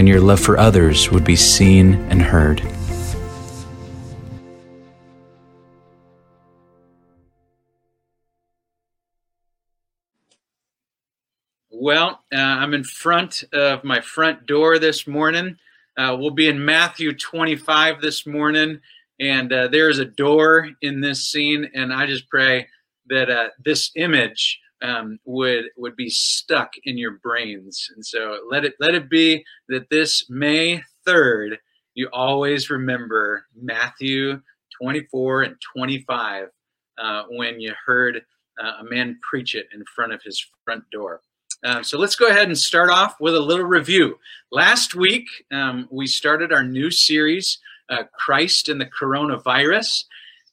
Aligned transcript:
and 0.00 0.08
your 0.08 0.18
love 0.18 0.40
for 0.40 0.58
others 0.58 1.10
would 1.10 1.24
be 1.24 1.36
seen 1.36 1.92
and 2.08 2.22
heard. 2.22 2.62
Well, 11.70 12.24
uh, 12.32 12.38
I'm 12.38 12.72
in 12.72 12.82
front 12.82 13.44
of 13.52 13.84
my 13.84 14.00
front 14.00 14.46
door 14.46 14.78
this 14.78 15.06
morning. 15.06 15.58
Uh, 15.98 16.16
we'll 16.18 16.30
be 16.30 16.48
in 16.48 16.64
Matthew 16.64 17.14
25 17.14 18.00
this 18.00 18.26
morning, 18.26 18.80
and 19.20 19.52
uh, 19.52 19.68
there's 19.68 19.98
a 19.98 20.06
door 20.06 20.70
in 20.80 21.02
this 21.02 21.26
scene, 21.26 21.70
and 21.74 21.92
I 21.92 22.06
just 22.06 22.26
pray 22.30 22.66
that 23.08 23.28
uh, 23.28 23.48
this 23.62 23.90
image 23.96 24.60
um, 24.82 25.18
would 25.24 25.66
would 25.76 25.96
be 25.96 26.08
stuck 26.08 26.72
in 26.84 26.98
your 26.98 27.18
brains. 27.22 27.90
And 27.94 28.04
so 28.04 28.38
let 28.50 28.64
it 28.64 28.74
let 28.80 28.94
it 28.94 29.10
be 29.10 29.44
that 29.68 29.90
this 29.90 30.28
May 30.28 30.82
third, 31.04 31.58
you 31.94 32.08
always 32.12 32.70
remember 32.70 33.46
Matthew 33.54 34.40
24 34.80 35.42
and 35.42 35.56
25 35.76 36.48
uh, 36.98 37.24
when 37.30 37.60
you 37.60 37.72
heard 37.86 38.22
uh, 38.62 38.72
a 38.80 38.84
man 38.84 39.18
preach 39.28 39.54
it 39.54 39.66
in 39.74 39.84
front 39.94 40.12
of 40.12 40.22
his 40.22 40.44
front 40.64 40.84
door. 40.90 41.20
Um, 41.62 41.84
so 41.84 41.98
let's 41.98 42.16
go 42.16 42.28
ahead 42.28 42.46
and 42.46 42.56
start 42.56 42.90
off 42.90 43.16
with 43.20 43.34
a 43.34 43.40
little 43.40 43.66
review. 43.66 44.18
Last 44.50 44.94
week, 44.94 45.26
um, 45.52 45.88
we 45.90 46.06
started 46.06 46.52
our 46.52 46.64
new 46.64 46.90
series, 46.90 47.58
uh, 47.90 48.04
Christ 48.18 48.68
and 48.70 48.80
the 48.80 48.86
Coronavirus. 48.86 50.04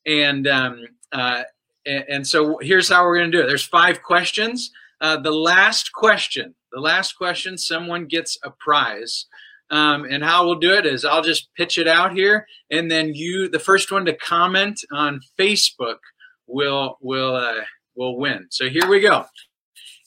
And 0.05 0.47
um, 0.47 0.85
uh, 1.13 1.43
and, 1.87 2.27
so 2.27 2.57
here's 2.61 2.89
how 2.89 3.03
we're 3.03 3.17
going 3.17 3.31
to 3.31 3.37
do 3.37 3.43
it. 3.43 3.47
There's 3.47 3.65
five 3.65 4.03
questions. 4.03 4.71
Uh, 4.99 5.17
the 5.17 5.31
last 5.31 5.93
question, 5.93 6.55
the 6.71 6.81
last 6.81 7.13
question, 7.13 7.57
someone 7.57 8.07
gets 8.07 8.37
a 8.43 8.51
prize. 8.51 9.25
Um, 9.69 10.05
and 10.05 10.23
how 10.23 10.45
we'll 10.45 10.59
do 10.59 10.73
it 10.73 10.85
is 10.85 11.03
I'll 11.03 11.21
just 11.21 11.49
pitch 11.55 11.77
it 11.77 11.87
out 11.87 12.13
here, 12.13 12.47
and 12.71 12.89
then 12.89 13.13
you, 13.13 13.49
the 13.49 13.59
first 13.59 13.91
one 13.91 14.05
to 14.05 14.13
comment 14.13 14.79
on 14.93 15.19
Facebook, 15.37 15.97
will 16.47 16.97
will 17.01 17.35
uh, 17.35 17.65
will 17.95 18.17
win. 18.17 18.47
So 18.49 18.69
here 18.69 18.87
we 18.87 19.01
go. 19.01 19.25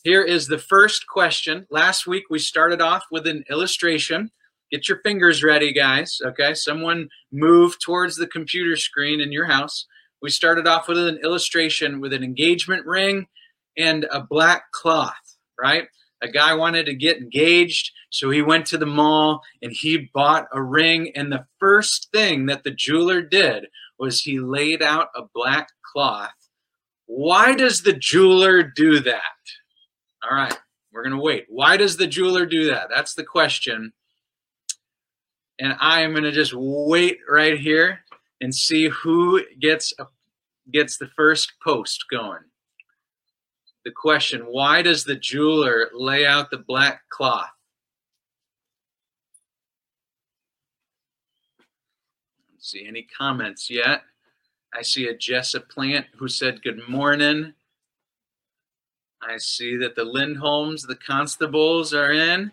Here 0.03 0.22
is 0.22 0.47
the 0.47 0.59
first 0.59 1.06
question. 1.06 1.67
Last 1.70 2.06
week 2.06 2.25
we 2.31 2.39
started 2.39 2.81
off 2.81 3.05
with 3.11 3.27
an 3.27 3.44
illustration. 3.50 4.31
Get 4.70 4.89
your 4.89 5.00
fingers 5.03 5.44
ready, 5.44 5.75
guys. 5.75 6.19
Okay, 6.25 6.55
someone 6.55 7.11
move 7.31 7.78
towards 7.78 8.17
the 8.17 8.27
computer 8.27 8.77
screen 8.77 9.20
in 9.20 9.31
your 9.31 9.47
house 9.47 9.87
we 10.23 10.31
started 10.31 10.67
off 10.67 10.89
with 10.89 10.99
an 10.99 11.19
illustration 11.25 12.01
with 12.01 12.13
an 12.13 12.23
engagement 12.23 12.87
ring 12.87 13.27
and 13.77 14.07
a 14.11 14.21
black 14.21 14.71
cloth, 14.73 15.37
right? 15.61 15.89
A 16.23 16.29
guy 16.29 16.55
wanted 16.55 16.87
to 16.87 16.95
get 16.95 17.17
engaged, 17.17 17.93
so 18.11 18.29
he 18.29 18.43
went 18.43 18.67
to 18.67 18.79
the 18.79 18.87
mall 18.87 19.41
and 19.62 19.72
he 19.72 20.11
bought 20.12 20.49
a 20.53 20.62
ring. 20.62 21.12
And 21.15 21.33
the 21.33 21.47
first 21.59 22.09
thing 22.12 22.47
that 22.47 22.62
the 22.62 22.71
jeweler 22.71 23.22
did 23.22 23.67
was 23.99 24.21
he 24.21 24.39
laid 24.39 24.83
out 24.83 25.09
a 25.15 25.22
black 25.34 25.69
cloth. 25.93 26.34
Why 27.06 27.55
does 27.55 27.83
the 27.83 27.94
jeweler 27.94 28.62
do 28.62 29.00
that? 29.00 29.23
All 30.23 30.37
right, 30.37 30.56
we're 30.93 31.03
going 31.03 31.17
to 31.17 31.23
wait. 31.23 31.47
Why 31.49 31.77
does 31.77 31.97
the 31.97 32.06
jeweler 32.06 32.44
do 32.44 32.67
that? 32.67 32.89
That's 32.94 33.15
the 33.15 33.25
question. 33.25 33.93
And 35.59 35.75
I 35.81 36.03
am 36.03 36.12
going 36.12 36.25
to 36.25 36.33
just 36.33 36.53
wait 36.55 37.19
right 37.28 37.59
here 37.59 38.00
and 38.41 38.55
see 38.55 38.89
who 38.89 39.43
gets 39.59 39.93
a, 39.99 40.06
gets 40.72 40.97
the 40.97 41.10
first 41.16 41.53
post 41.62 42.04
going. 42.10 42.44
The 43.84 43.91
question, 43.91 44.42
why 44.42 44.82
does 44.82 45.04
the 45.04 45.16
jeweler 45.16 45.88
lay 45.94 46.26
out 46.26 46.50
the 46.50 46.58
black 46.58 47.03
cloth? 47.08 47.50
See 52.58 52.86
any 52.86 53.06
comments 53.16 53.70
yet. 53.70 54.03
I 54.75 54.82
see 54.82 55.08
a 55.08 55.14
Jessa 55.14 55.66
Plant 55.66 56.06
who 56.19 56.28
said 56.28 56.62
good 56.62 56.88
morning. 56.88 57.54
I 59.22 59.38
see 59.38 59.76
that 59.78 59.97
the 59.97 60.04
Lindholms, 60.04 60.87
the 60.87 60.94
constables 60.94 61.92
are 61.92 62.12
in. 62.12 62.52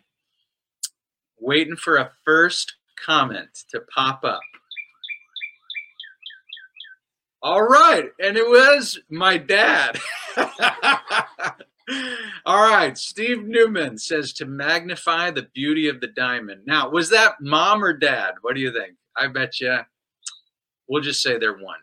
Waiting 1.39 1.75
for 1.75 1.97
a 1.97 2.11
first 2.25 2.73
comment 3.05 3.49
to 3.69 3.81
pop 3.93 4.23
up. 4.23 4.39
All 7.47 7.63
right. 7.63 8.09
And 8.19 8.35
it 8.35 8.45
was 8.45 8.99
my 9.09 9.37
dad. 9.37 9.97
All 12.45 12.69
right. 12.69 12.97
Steve 12.97 13.45
Newman 13.45 13.97
says 13.97 14.33
to 14.33 14.45
magnify 14.45 15.31
the 15.31 15.47
beauty 15.53 15.87
of 15.87 16.01
the 16.01 16.07
diamond. 16.07 16.63
Now, 16.65 16.89
was 16.89 17.09
that 17.11 17.35
mom 17.39 17.85
or 17.85 17.93
dad? 17.93 18.33
What 18.41 18.55
do 18.55 18.59
you 18.59 18.73
think? 18.73 18.97
I 19.15 19.27
bet 19.27 19.61
you. 19.61 19.77
We'll 20.89 21.01
just 21.01 21.21
say 21.21 21.37
they're 21.37 21.57
one. 21.57 21.79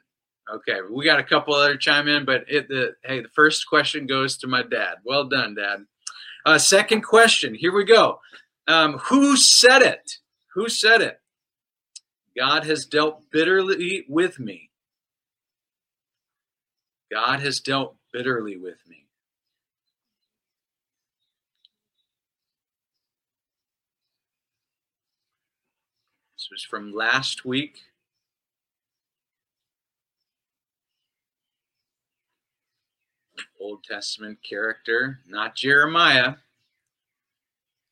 Okay. 0.54 0.80
We 0.92 1.02
got 1.02 1.18
a 1.18 1.24
couple 1.24 1.54
other 1.54 1.78
chime 1.78 2.08
in, 2.08 2.26
but 2.26 2.44
it, 2.46 2.68
the 2.68 2.96
hey, 3.02 3.22
the 3.22 3.30
first 3.34 3.66
question 3.66 4.06
goes 4.06 4.36
to 4.36 4.46
my 4.46 4.64
dad. 4.64 4.96
Well 5.02 5.30
done, 5.30 5.54
dad. 5.54 5.86
Uh, 6.44 6.58
second 6.58 7.04
question. 7.04 7.54
Here 7.54 7.74
we 7.74 7.86
go. 7.86 8.20
Um, 8.68 8.98
who 8.98 9.38
said 9.38 9.80
it? 9.80 10.18
Who 10.56 10.68
said 10.68 11.00
it? 11.00 11.20
God 12.36 12.66
has 12.66 12.84
dealt 12.84 13.22
bitterly 13.30 14.04
with 14.10 14.38
me 14.38 14.68
God 17.14 17.38
has 17.42 17.60
dealt 17.60 17.94
bitterly 18.12 18.56
with 18.56 18.78
me. 18.88 19.06
This 26.36 26.48
was 26.50 26.66
from 26.68 26.92
last 26.92 27.44
week. 27.44 27.76
Old 33.60 33.84
Testament 33.84 34.38
character, 34.42 35.20
not 35.28 35.54
Jeremiah. 35.54 36.34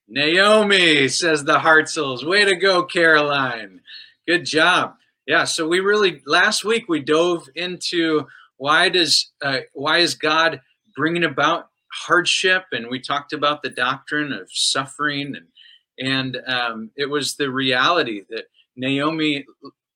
Naomi, 0.08 1.06
says 1.06 1.44
the 1.44 1.58
Hartzels. 1.58 2.28
Way 2.28 2.44
to 2.44 2.56
go, 2.56 2.82
Caroline. 2.82 3.82
Good 4.26 4.46
job. 4.46 4.96
Yeah, 5.28 5.44
so 5.44 5.68
we 5.68 5.78
really, 5.78 6.22
last 6.26 6.64
week 6.64 6.88
we 6.88 6.98
dove 6.98 7.48
into 7.54 8.26
why 8.62 8.88
does 8.88 9.32
uh, 9.42 9.58
why 9.72 9.98
is 9.98 10.14
God 10.14 10.60
bringing 10.94 11.24
about 11.24 11.66
hardship? 12.06 12.66
And 12.70 12.86
we 12.88 13.00
talked 13.00 13.32
about 13.32 13.60
the 13.60 13.70
doctrine 13.70 14.32
of 14.32 14.48
suffering, 14.52 15.34
and 15.34 15.48
and 15.98 16.36
um, 16.46 16.90
it 16.96 17.10
was 17.10 17.34
the 17.34 17.50
reality 17.50 18.22
that 18.30 18.44
Naomi 18.76 19.46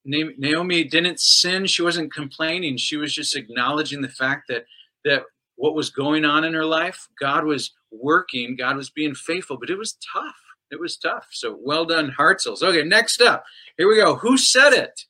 Naomi 0.05 0.83
didn't 0.83 1.21
sin. 1.21 1.67
She 1.67 1.83
wasn't 1.83 2.13
complaining. 2.13 2.77
She 2.77 2.97
was 2.97 3.15
just 3.15 3.37
acknowledging 3.37 4.03
the 4.03 4.09
fact 4.09 4.49
that 4.49 4.65
that 5.05 5.23
what 5.55 5.77
was 5.77 5.91
going 5.91 6.25
on 6.25 6.43
in 6.43 6.53
her 6.53 6.67
life, 6.67 7.07
God 7.21 7.45
was 7.45 7.71
working. 7.93 8.57
God 8.57 8.77
was 8.77 8.91
being 8.91 9.15
faithful, 9.15 9.59
but 9.59 9.71
it 9.71 9.79
was 9.79 9.97
tough. 10.13 10.43
It 10.73 10.81
was 10.81 10.97
tough. 10.97 11.29
So 11.31 11.57
well 11.63 11.85
done, 11.85 12.17
Hartzels. 12.19 12.65
Okay, 12.65 12.83
next 12.83 13.21
up, 13.21 13.45
here 13.79 13.89
we 13.89 14.03
go. 14.03 14.17
Who 14.17 14.37
said 14.37 14.73
it? 14.73 15.03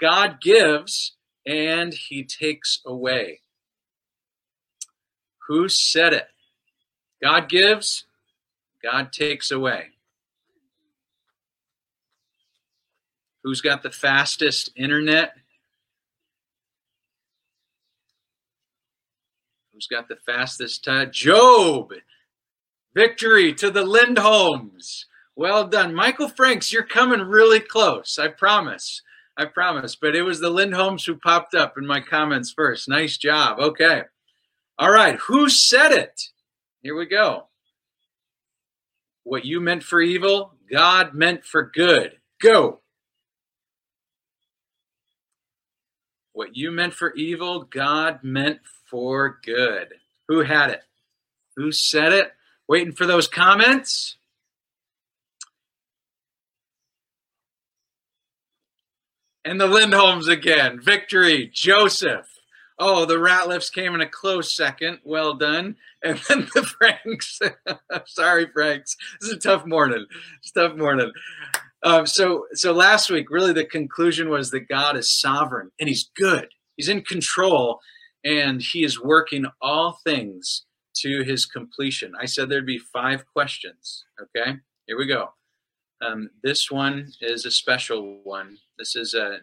God 0.00 0.40
gives 0.40 1.16
and 1.46 1.92
he 1.92 2.24
takes 2.24 2.80
away. 2.86 3.40
Who 5.48 5.68
said 5.68 6.12
it? 6.12 6.28
God 7.22 7.48
gives, 7.48 8.04
God 8.82 9.12
takes 9.12 9.50
away. 9.50 9.90
Who's 13.42 13.60
got 13.60 13.82
the 13.82 13.90
fastest 13.90 14.70
internet? 14.76 15.32
Who's 19.72 19.88
got 19.88 20.08
the 20.08 20.18
fastest 20.24 20.86
uh, 20.86 21.06
Job. 21.06 21.92
Victory 22.94 23.52
to 23.54 23.70
the 23.70 23.84
Lindholms. 23.84 25.06
Well 25.34 25.66
done. 25.66 25.94
Michael 25.94 26.28
Franks, 26.28 26.72
you're 26.72 26.84
coming 26.84 27.20
really 27.20 27.58
close, 27.58 28.18
I 28.18 28.28
promise. 28.28 29.02
I 29.36 29.46
promise. 29.46 29.96
But 29.96 30.14
it 30.14 30.22
was 30.22 30.40
the 30.40 30.50
Lindholms 30.50 31.06
who 31.06 31.16
popped 31.16 31.54
up 31.54 31.78
in 31.78 31.86
my 31.86 32.00
comments 32.00 32.52
first. 32.52 32.88
Nice 32.88 33.16
job. 33.16 33.58
Okay. 33.58 34.02
All 34.78 34.90
right. 34.90 35.16
Who 35.26 35.48
said 35.48 35.92
it? 35.92 36.28
Here 36.82 36.96
we 36.96 37.06
go. 37.06 37.48
What 39.24 39.44
you 39.44 39.60
meant 39.60 39.84
for 39.84 40.00
evil, 40.00 40.54
God 40.70 41.14
meant 41.14 41.44
for 41.44 41.62
good. 41.62 42.18
Go. 42.40 42.80
What 46.32 46.56
you 46.56 46.72
meant 46.72 46.94
for 46.94 47.12
evil, 47.14 47.62
God 47.62 48.20
meant 48.22 48.60
for 48.90 49.38
good. 49.44 49.94
Who 50.28 50.40
had 50.40 50.70
it? 50.70 50.82
Who 51.56 51.72
said 51.72 52.12
it? 52.12 52.32
Waiting 52.66 52.94
for 52.94 53.06
those 53.06 53.28
comments. 53.28 54.16
And 59.44 59.60
the 59.60 59.66
Lindholms 59.66 60.28
again. 60.28 60.80
Victory. 60.80 61.50
Joseph. 61.52 62.28
Oh, 62.78 63.04
the 63.04 63.14
Ratliffs 63.14 63.72
came 63.72 63.94
in 63.94 64.00
a 64.00 64.08
close 64.08 64.54
second. 64.54 64.98
Well 65.04 65.34
done. 65.34 65.76
And 66.02 66.20
then 66.28 66.48
the 66.54 66.62
Franks. 66.78 67.40
Sorry, 68.06 68.46
Franks. 68.52 68.96
This 69.20 69.30
is 69.30 69.36
a 69.36 69.40
tough 69.40 69.66
morning. 69.66 70.06
It's 70.38 70.52
tough 70.52 70.76
morning. 70.76 71.12
Um, 71.82 72.06
so, 72.06 72.46
so 72.54 72.72
last 72.72 73.10
week, 73.10 73.30
really, 73.30 73.52
the 73.52 73.64
conclusion 73.64 74.28
was 74.30 74.50
that 74.52 74.68
God 74.68 74.96
is 74.96 75.18
sovereign 75.18 75.70
and 75.80 75.88
He's 75.88 76.10
good. 76.16 76.48
He's 76.76 76.88
in 76.88 77.02
control, 77.02 77.80
and 78.24 78.62
He 78.62 78.84
is 78.84 79.00
working 79.00 79.46
all 79.60 79.98
things 80.04 80.64
to 80.98 81.22
His 81.22 81.44
completion. 81.44 82.12
I 82.20 82.26
said 82.26 82.48
there'd 82.48 82.66
be 82.66 82.78
five 82.78 83.24
questions. 83.26 84.04
Okay, 84.20 84.58
here 84.86 84.96
we 84.96 85.06
go. 85.06 85.30
Um, 86.02 86.30
this 86.42 86.70
one 86.70 87.12
is 87.20 87.46
a 87.46 87.50
special 87.50 88.20
one. 88.24 88.58
This 88.78 88.96
is 88.96 89.14
a 89.14 89.38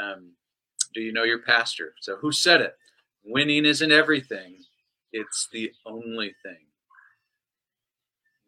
um, 0.00 0.32
do 0.94 1.00
you 1.00 1.12
know 1.12 1.24
your 1.24 1.40
pastor? 1.40 1.94
So 2.00 2.16
who 2.16 2.32
said 2.32 2.60
it? 2.60 2.74
Winning 3.24 3.66
isn't 3.66 3.92
everything, 3.92 4.56
it's 5.12 5.48
the 5.52 5.72
only 5.84 6.34
thing. 6.42 6.66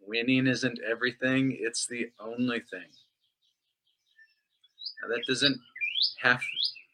Winning 0.00 0.46
isn't 0.46 0.78
everything, 0.88 1.56
it's 1.60 1.86
the 1.86 2.10
only 2.20 2.60
thing. 2.60 2.88
Now, 5.02 5.08
that 5.08 5.24
doesn't 5.28 5.58
have 6.22 6.40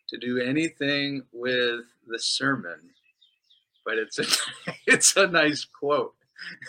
to 0.08 0.18
do 0.18 0.38
anything 0.38 1.22
with 1.32 1.84
the 2.06 2.18
sermon, 2.18 2.90
but 3.84 3.98
it's 3.98 4.18
a, 4.18 4.24
it's 4.86 5.16
a 5.16 5.26
nice 5.26 5.64
quote. 5.64 6.14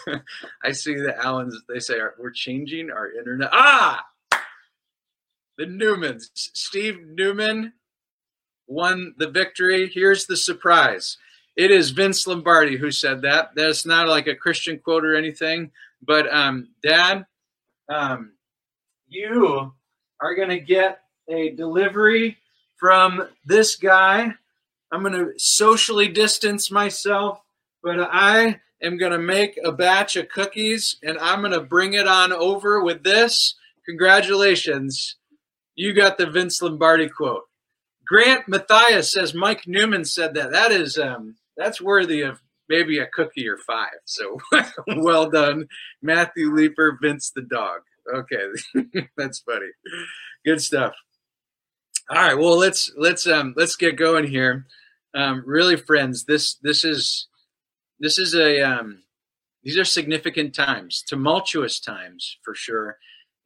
I 0.63 0.71
see 0.71 0.95
the 0.95 1.15
Allens, 1.17 1.61
they 1.67 1.79
say, 1.79 1.95
we're 2.17 2.31
changing 2.31 2.91
our 2.91 3.11
internet. 3.11 3.49
Ah! 3.51 4.05
The 5.57 5.65
Newmans. 5.65 6.29
Steve 6.33 6.99
Newman 7.01 7.73
won 8.67 9.13
the 9.17 9.29
victory. 9.29 9.89
Here's 9.93 10.25
the 10.25 10.37
surprise. 10.37 11.17
It 11.55 11.71
is 11.71 11.91
Vince 11.91 12.27
Lombardi 12.27 12.77
who 12.77 12.91
said 12.91 13.21
that. 13.21 13.51
That's 13.55 13.85
not 13.85 14.09
like 14.09 14.27
a 14.27 14.35
Christian 14.35 14.79
quote 14.79 15.05
or 15.05 15.15
anything. 15.15 15.71
But 16.01 16.31
um, 16.33 16.69
Dad, 16.83 17.25
um, 17.89 18.33
you 19.07 19.73
are 20.21 20.35
going 20.35 20.49
to 20.49 20.59
get 20.59 20.99
a 21.29 21.51
delivery 21.51 22.37
from 22.77 23.27
this 23.45 23.75
guy. 23.75 24.33
I'm 24.91 25.01
going 25.01 25.13
to 25.13 25.33
socially 25.37 26.07
distance 26.07 26.69
myself, 26.69 27.39
but 27.85 27.99
I 27.99 28.59
am 28.81 28.97
going 28.97 29.11
to 29.11 29.19
make 29.19 29.59
a 29.63 29.71
batch 29.71 30.15
of 30.15 30.27
cookies 30.27 30.97
and 31.03 31.19
I'm 31.19 31.41
going 31.41 31.53
to 31.53 31.61
bring 31.61 31.93
it 31.93 32.07
on 32.07 32.33
over 32.33 32.83
with 32.83 33.03
this. 33.03 33.53
Congratulations. 33.85 35.17
You 35.75 35.93
got 35.93 36.17
the 36.17 36.25
Vince 36.25 36.59
Lombardi 36.63 37.07
quote. 37.07 37.43
Grant 38.07 38.47
Matthias 38.47 39.13
says 39.13 39.35
Mike 39.35 39.67
Newman 39.67 40.03
said 40.03 40.33
that. 40.33 40.51
That 40.51 40.71
is 40.71 40.97
um, 40.97 41.35
that's 41.55 41.79
worthy 41.79 42.21
of 42.21 42.41
maybe 42.67 42.97
a 42.97 43.07
cookie 43.07 43.47
or 43.47 43.57
five. 43.57 43.99
So 44.05 44.39
well 44.97 45.29
done, 45.29 45.67
Matthew 46.01 46.51
Leeper, 46.51 46.97
Vince 47.01 47.31
the 47.35 47.43
dog. 47.43 47.81
Okay, 48.13 49.07
that's 49.17 49.39
funny. 49.39 49.67
Good 50.43 50.61
stuff. 50.61 50.93
All 52.09 52.17
right, 52.17 52.37
well 52.37 52.57
let's 52.57 52.91
let's 52.97 53.27
um 53.27 53.53
let's 53.55 53.75
get 53.75 53.95
going 53.95 54.27
here. 54.27 54.65
Um, 55.15 55.43
really, 55.45 55.75
friends, 55.75 56.25
this 56.25 56.55
this 56.61 56.83
is 56.83 57.27
this 57.99 58.17
is 58.17 58.35
a 58.35 58.61
um, 58.61 59.03
these 59.63 59.77
are 59.77 59.85
significant 59.85 60.53
times, 60.53 61.03
tumultuous 61.07 61.79
times 61.79 62.37
for 62.43 62.53
sure. 62.53 62.97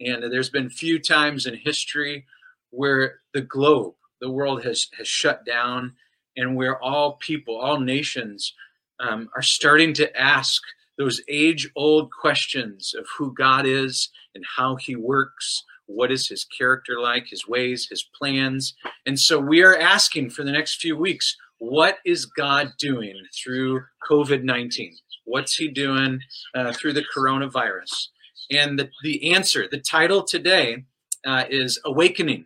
And 0.01 0.31
there's 0.31 0.49
been 0.49 0.69
few 0.69 0.99
times 0.99 1.45
in 1.45 1.55
history 1.55 2.25
where 2.71 3.19
the 3.33 3.41
globe 3.41 3.93
the 4.21 4.29
world 4.29 4.63
has 4.63 4.87
has 4.97 5.07
shut 5.07 5.45
down, 5.45 5.93
and 6.35 6.55
where 6.55 6.81
all 6.81 7.13
people, 7.13 7.57
all 7.57 7.79
nations, 7.79 8.53
um, 8.99 9.29
are 9.35 9.41
starting 9.41 9.93
to 9.93 10.19
ask 10.19 10.61
those 10.97 11.21
age-old 11.29 12.11
questions 12.11 12.93
of 12.97 13.07
who 13.17 13.33
God 13.33 13.65
is 13.65 14.09
and 14.35 14.43
how 14.57 14.75
He 14.75 14.95
works. 14.95 15.63
What 15.85 16.11
is 16.11 16.27
his 16.27 16.45
character 16.45 16.99
like, 16.99 17.25
his 17.27 17.47
ways, 17.47 17.87
his 17.89 18.03
plans? 18.03 18.75
And 19.07 19.19
so 19.19 19.39
we 19.39 19.63
are 19.63 19.75
asking 19.75 20.29
for 20.29 20.43
the 20.43 20.51
next 20.51 20.79
few 20.79 20.95
weeks 20.95 21.35
what 21.59 21.99
is 22.05 22.25
God 22.25 22.73
doing 22.77 23.15
through 23.41 23.83
COVID 24.09 24.43
19? 24.43 24.95
What's 25.25 25.55
he 25.55 25.67
doing 25.67 26.19
uh, 26.55 26.73
through 26.73 26.93
the 26.93 27.05
coronavirus? 27.15 28.07
And 28.51 28.79
the, 28.79 28.89
the 29.03 29.33
answer, 29.33 29.67
the 29.69 29.79
title 29.79 30.23
today 30.23 30.85
uh, 31.25 31.45
is 31.49 31.79
Awakening. 31.85 32.45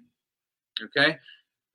Okay? 0.83 1.17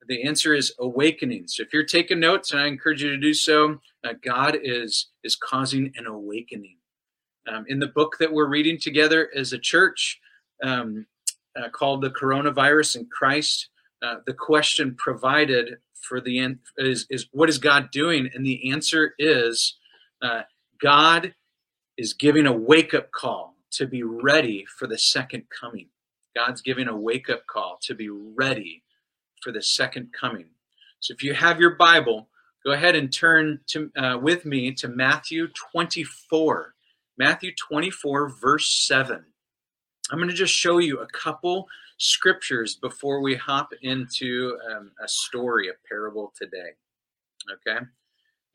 the 0.09 0.23
answer 0.23 0.55
is 0.55 0.73
awakening. 0.79 1.47
So 1.47 1.63
if 1.63 1.71
you're 1.71 1.85
taking 1.85 2.19
notes, 2.19 2.51
and 2.51 2.59
I 2.59 2.67
encourage 2.67 3.01
you 3.01 3.11
to 3.11 3.17
do 3.17 3.33
so, 3.33 3.79
uh, 4.03 4.13
God 4.25 4.57
is 4.61 5.09
is 5.23 5.35
causing 5.35 5.93
an 5.95 6.07
awakening. 6.07 6.77
Um, 7.47 7.65
in 7.67 7.79
the 7.79 7.87
book 7.87 8.17
that 8.19 8.33
we're 8.33 8.49
reading 8.49 8.77
together 8.79 9.29
as 9.35 9.53
a 9.53 9.59
church, 9.59 10.19
um, 10.63 11.05
uh, 11.55 11.69
called 11.69 12.01
"The 12.01 12.09
Coronavirus 12.09 12.97
and 12.97 13.11
Christ," 13.11 13.69
uh, 14.01 14.15
the 14.25 14.33
question 14.33 14.95
provided 14.95 15.77
for 16.09 16.19
the 16.19 16.39
end 16.39 16.59
is, 16.77 17.05
is 17.09 17.27
what 17.31 17.47
is 17.47 17.59
God 17.59 17.91
doing, 17.91 18.29
and 18.33 18.43
the 18.45 18.71
answer 18.71 19.13
is 19.19 19.77
uh, 20.21 20.41
God 20.81 21.35
is 21.97 22.13
giving 22.13 22.47
a 22.47 22.53
wake 22.53 22.93
up 22.93 23.11
call 23.11 23.55
to 23.71 23.85
be 23.85 24.01
ready 24.01 24.65
for 24.77 24.87
the 24.87 24.97
second 24.97 25.43
coming. 25.49 25.87
God's 26.35 26.61
giving 26.61 26.87
a 26.87 26.97
wake 26.97 27.29
up 27.29 27.45
call 27.45 27.77
to 27.83 27.93
be 27.93 28.09
ready 28.09 28.83
for 29.43 29.51
the 29.51 29.61
second 29.61 30.09
coming. 30.19 30.47
So 30.99 31.13
if 31.13 31.23
you 31.23 31.33
have 31.33 31.59
your 31.59 31.75
Bible, 31.75 32.27
go 32.65 32.71
ahead 32.71 32.95
and 32.95 33.13
turn 33.13 33.59
to, 33.67 33.91
uh, 33.95 34.17
with 34.17 34.45
me 34.45 34.73
to 34.73 34.87
Matthew 34.87 35.47
24. 35.71 36.73
Matthew 37.17 37.51
24, 37.55 38.29
verse 38.29 38.87
7. 38.87 39.23
I'm 40.11 40.17
going 40.17 40.29
to 40.29 40.35
just 40.35 40.53
show 40.53 40.79
you 40.79 40.99
a 40.99 41.07
couple 41.07 41.67
scriptures 41.99 42.75
before 42.75 43.21
we 43.21 43.35
hop 43.35 43.69
into 43.81 44.57
um, 44.71 44.91
a 45.03 45.07
story, 45.07 45.69
a 45.69 45.73
parable 45.87 46.33
today. 46.35 46.71
Okay? 47.67 47.85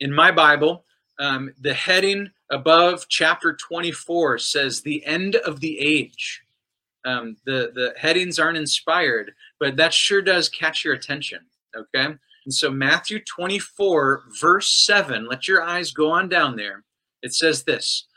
In 0.01 0.11
my 0.13 0.31
Bible, 0.31 0.83
um, 1.19 1.53
the 1.61 1.73
heading 1.73 2.29
above 2.51 3.05
chapter 3.07 3.55
24 3.55 4.39
says 4.39 4.81
the 4.81 5.05
end 5.05 5.35
of 5.37 5.59
the 5.59 5.79
age. 5.79 6.41
Um, 7.05 7.37
the 7.45 7.71
the 7.73 7.93
headings 7.97 8.39
aren't 8.39 8.57
inspired, 8.57 9.31
but 9.59 9.77
that 9.77 9.93
sure 9.93 10.23
does 10.23 10.49
catch 10.49 10.83
your 10.83 10.95
attention. 10.95 11.39
Okay, 11.75 12.05
and 12.45 12.53
so 12.53 12.71
Matthew 12.71 13.23
24 13.23 14.23
verse 14.41 14.69
7. 14.69 15.27
Let 15.27 15.47
your 15.47 15.61
eyes 15.61 15.91
go 15.91 16.09
on 16.09 16.29
down 16.29 16.55
there. 16.55 16.83
It 17.21 17.33
says 17.33 17.63
this: 17.63 18.07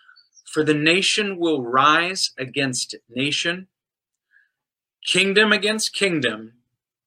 For 0.47 0.65
the 0.65 0.75
nation 0.75 1.39
will 1.39 1.63
rise 1.63 2.33
against 2.39 2.95
nation, 3.11 3.69
kingdom 5.09 5.53
against 5.53 5.95
kingdom, 5.95 6.53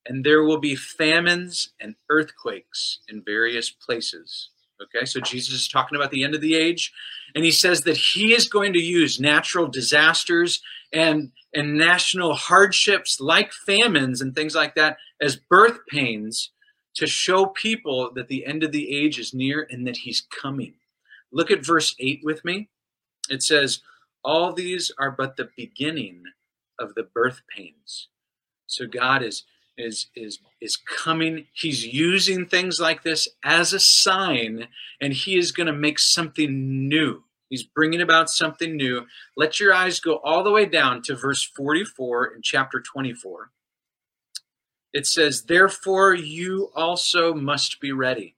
and 0.08 0.26
there 0.26 0.44
will 0.44 0.60
be 0.60 0.76
famines 0.76 1.70
and 1.80 1.96
earthquakes 2.10 3.00
in 3.08 3.22
various 3.22 3.70
places. 3.70 4.50
Okay, 4.82 5.06
so 5.06 5.20
Jesus 5.20 5.54
is 5.54 5.68
talking 5.68 5.96
about 5.96 6.10
the 6.10 6.24
end 6.24 6.34
of 6.34 6.42
the 6.42 6.56
age, 6.56 6.92
and 7.36 7.46
he 7.46 7.52
says 7.52 7.82
that 7.82 7.98
he 7.98 8.34
is 8.34 8.50
going 8.50 8.74
to 8.74 8.82
use 8.82 9.20
natural 9.20 9.68
disasters 9.68 10.62
and 10.92 11.32
and 11.54 11.78
national 11.78 12.34
hardships 12.34 13.20
like 13.20 13.52
famines 13.52 14.22
and 14.22 14.34
things 14.34 14.56
like 14.56 14.74
that 14.76 14.98
as 15.22 15.36
birth 15.36 15.80
pains 15.88 16.52
to 16.96 17.06
show 17.06 17.46
people 17.46 18.12
that 18.16 18.30
the 18.30 18.46
end 18.46 18.64
of 18.64 18.72
the 18.72 18.90
age 18.90 19.20
is 19.20 19.34
near 19.34 19.68
and 19.70 19.86
that 19.86 19.98
he's 19.98 20.22
coming. 20.42 20.74
Look 21.32 21.52
at 21.52 21.66
verse 21.66 21.94
8 22.00 22.22
with 22.24 22.44
me. 22.46 22.70
It 23.30 23.44
says, 23.44 23.82
All 24.24 24.54
these 24.54 24.92
are 24.98 25.12
but 25.12 25.36
the 25.36 25.50
beginning 25.58 26.24
of 26.82 26.96
the 26.96 27.04
birth 27.04 27.42
pains. 27.56 28.08
So 28.68 28.88
God 28.88 29.24
is 29.24 29.44
is 29.78 30.08
is 30.16 30.40
is 30.60 30.76
coming 30.76 31.46
he's 31.54 31.86
using 31.86 32.46
things 32.46 32.80
like 32.80 33.04
this 33.04 33.30
as 33.44 33.72
a 33.72 33.80
sign 33.80 34.68
and 35.00 35.14
he 35.14 35.38
is 35.38 35.54
going 35.54 35.68
to 35.68 35.74
make 35.74 35.98
something 35.98 36.90
new 36.90 37.24
He's 37.52 37.64
bringing 37.64 38.00
about 38.00 38.30
something 38.30 38.78
new. 38.78 39.08
Let 39.36 39.60
your 39.60 39.74
eyes 39.74 40.00
go 40.00 40.22
all 40.24 40.42
the 40.42 40.52
way 40.52 40.66
down 40.66 41.02
to 41.02 41.18
verse 41.18 41.44
44 41.44 42.28
in 42.28 42.42
chapter 42.42 42.80
24. 42.80 43.52
It 44.94 45.06
says, 45.06 45.44
Therefore 45.44 46.14
you 46.14 46.72
also 46.74 47.34
must 47.34 47.82
be 47.82 47.92
ready. 47.92 48.38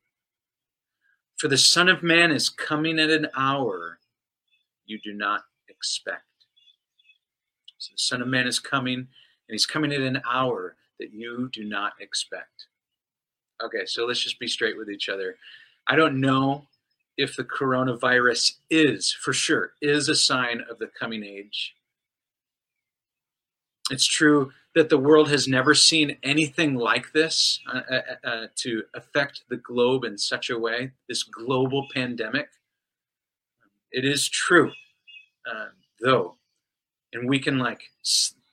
For 1.38 1.48
the 1.48 1.60
Son 1.60 1.90
of 1.90 2.02
Man 2.02 2.32
is 2.32 2.50
coming 2.50 2.98
at 2.98 3.12
an 3.12 3.28
hour 3.38 4.00
you 4.84 5.00
do 5.00 5.14
not 5.14 5.42
expect. 5.70 6.24
So 7.84 7.92
the 7.92 8.00
Son 8.00 8.22
of 8.22 8.30
Man 8.30 8.48
is 8.48 8.60
coming, 8.60 8.96
and 8.96 9.08
he's 9.50 9.66
coming 9.66 9.92
at 9.92 10.00
an 10.00 10.22
hour 10.30 10.78
that 11.00 11.12
you 11.12 11.50
do 11.52 11.66
not 11.66 11.92
expect. 12.00 12.68
Okay, 13.62 13.86
so 13.86 14.06
let's 14.06 14.24
just 14.24 14.40
be 14.40 14.48
straight 14.48 14.78
with 14.78 14.90
each 14.90 15.10
other. 15.10 15.36
I 15.86 15.98
don't 15.98 16.22
know 16.22 16.68
if 17.18 17.36
the 17.36 17.44
coronavirus 17.44 18.54
is, 18.70 19.12
for 19.12 19.34
sure, 19.34 19.74
is 19.82 20.08
a 20.08 20.16
sign 20.16 20.62
of 20.70 20.80
the 20.80 20.88
coming 20.88 21.26
age. 21.26 21.76
It's 23.92 24.06
true 24.06 24.54
that 24.76 24.88
the 24.88 24.98
world 24.98 25.30
has 25.30 25.46
never 25.46 25.76
seen 25.76 26.16
anything 26.24 26.76
like 26.76 27.12
this 27.12 27.60
uh, 27.68 27.82
uh, 27.92 28.02
uh, 28.24 28.48
to 28.56 28.84
affect 28.94 29.44
the 29.50 29.58
globe 29.58 30.06
in 30.06 30.18
such 30.18 30.50
a 30.50 30.58
way, 30.58 30.92
this 31.10 31.24
global 31.24 31.88
pandemic. 31.94 32.48
It 33.92 34.06
is 34.06 34.30
true, 34.30 34.72
uh, 35.46 35.68
though, 36.00 36.38
and 37.14 37.28
we 37.28 37.40
can 37.40 37.60
like 37.60 37.82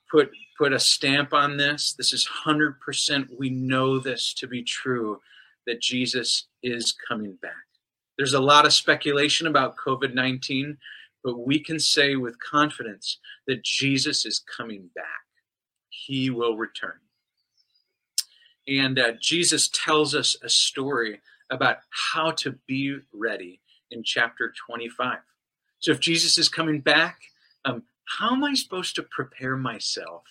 put 0.09 0.31
put 0.57 0.73
a 0.73 0.79
stamp 0.79 1.33
on 1.33 1.57
this. 1.57 1.93
This 1.93 2.13
is 2.13 2.25
hundred 2.25 2.79
percent. 2.79 3.29
We 3.37 3.49
know 3.49 3.99
this 3.99 4.33
to 4.35 4.47
be 4.47 4.63
true 4.63 5.21
that 5.67 5.81
Jesus 5.81 6.45
is 6.63 6.93
coming 7.07 7.37
back. 7.41 7.51
There's 8.17 8.33
a 8.33 8.39
lot 8.39 8.65
of 8.65 8.73
speculation 8.73 9.47
about 9.47 9.77
COVID 9.77 10.13
nineteen, 10.13 10.77
but 11.23 11.39
we 11.39 11.59
can 11.59 11.79
say 11.79 12.15
with 12.15 12.39
confidence 12.39 13.17
that 13.47 13.63
Jesus 13.63 14.25
is 14.25 14.43
coming 14.57 14.89
back 14.95 15.21
he 15.91 16.29
will 16.29 16.57
return. 16.57 16.99
And 18.67 18.97
uh, 18.97 19.13
Jesus 19.19 19.69
tells 19.69 20.15
us 20.15 20.35
a 20.43 20.49
story 20.49 21.21
about 21.49 21.77
how 21.89 22.31
to 22.31 22.51
be 22.67 22.97
ready 23.13 23.59
in 23.91 24.03
chapter 24.03 24.53
25. 24.67 25.19
So 25.79 25.91
if 25.91 25.99
Jesus 25.99 26.37
is 26.37 26.47
coming 26.47 26.79
back, 26.79 27.19
um, 27.65 27.83
how 28.19 28.33
am 28.33 28.43
I 28.43 28.53
supposed 28.53 28.95
to 28.95 29.03
prepare 29.03 29.57
myself 29.57 30.23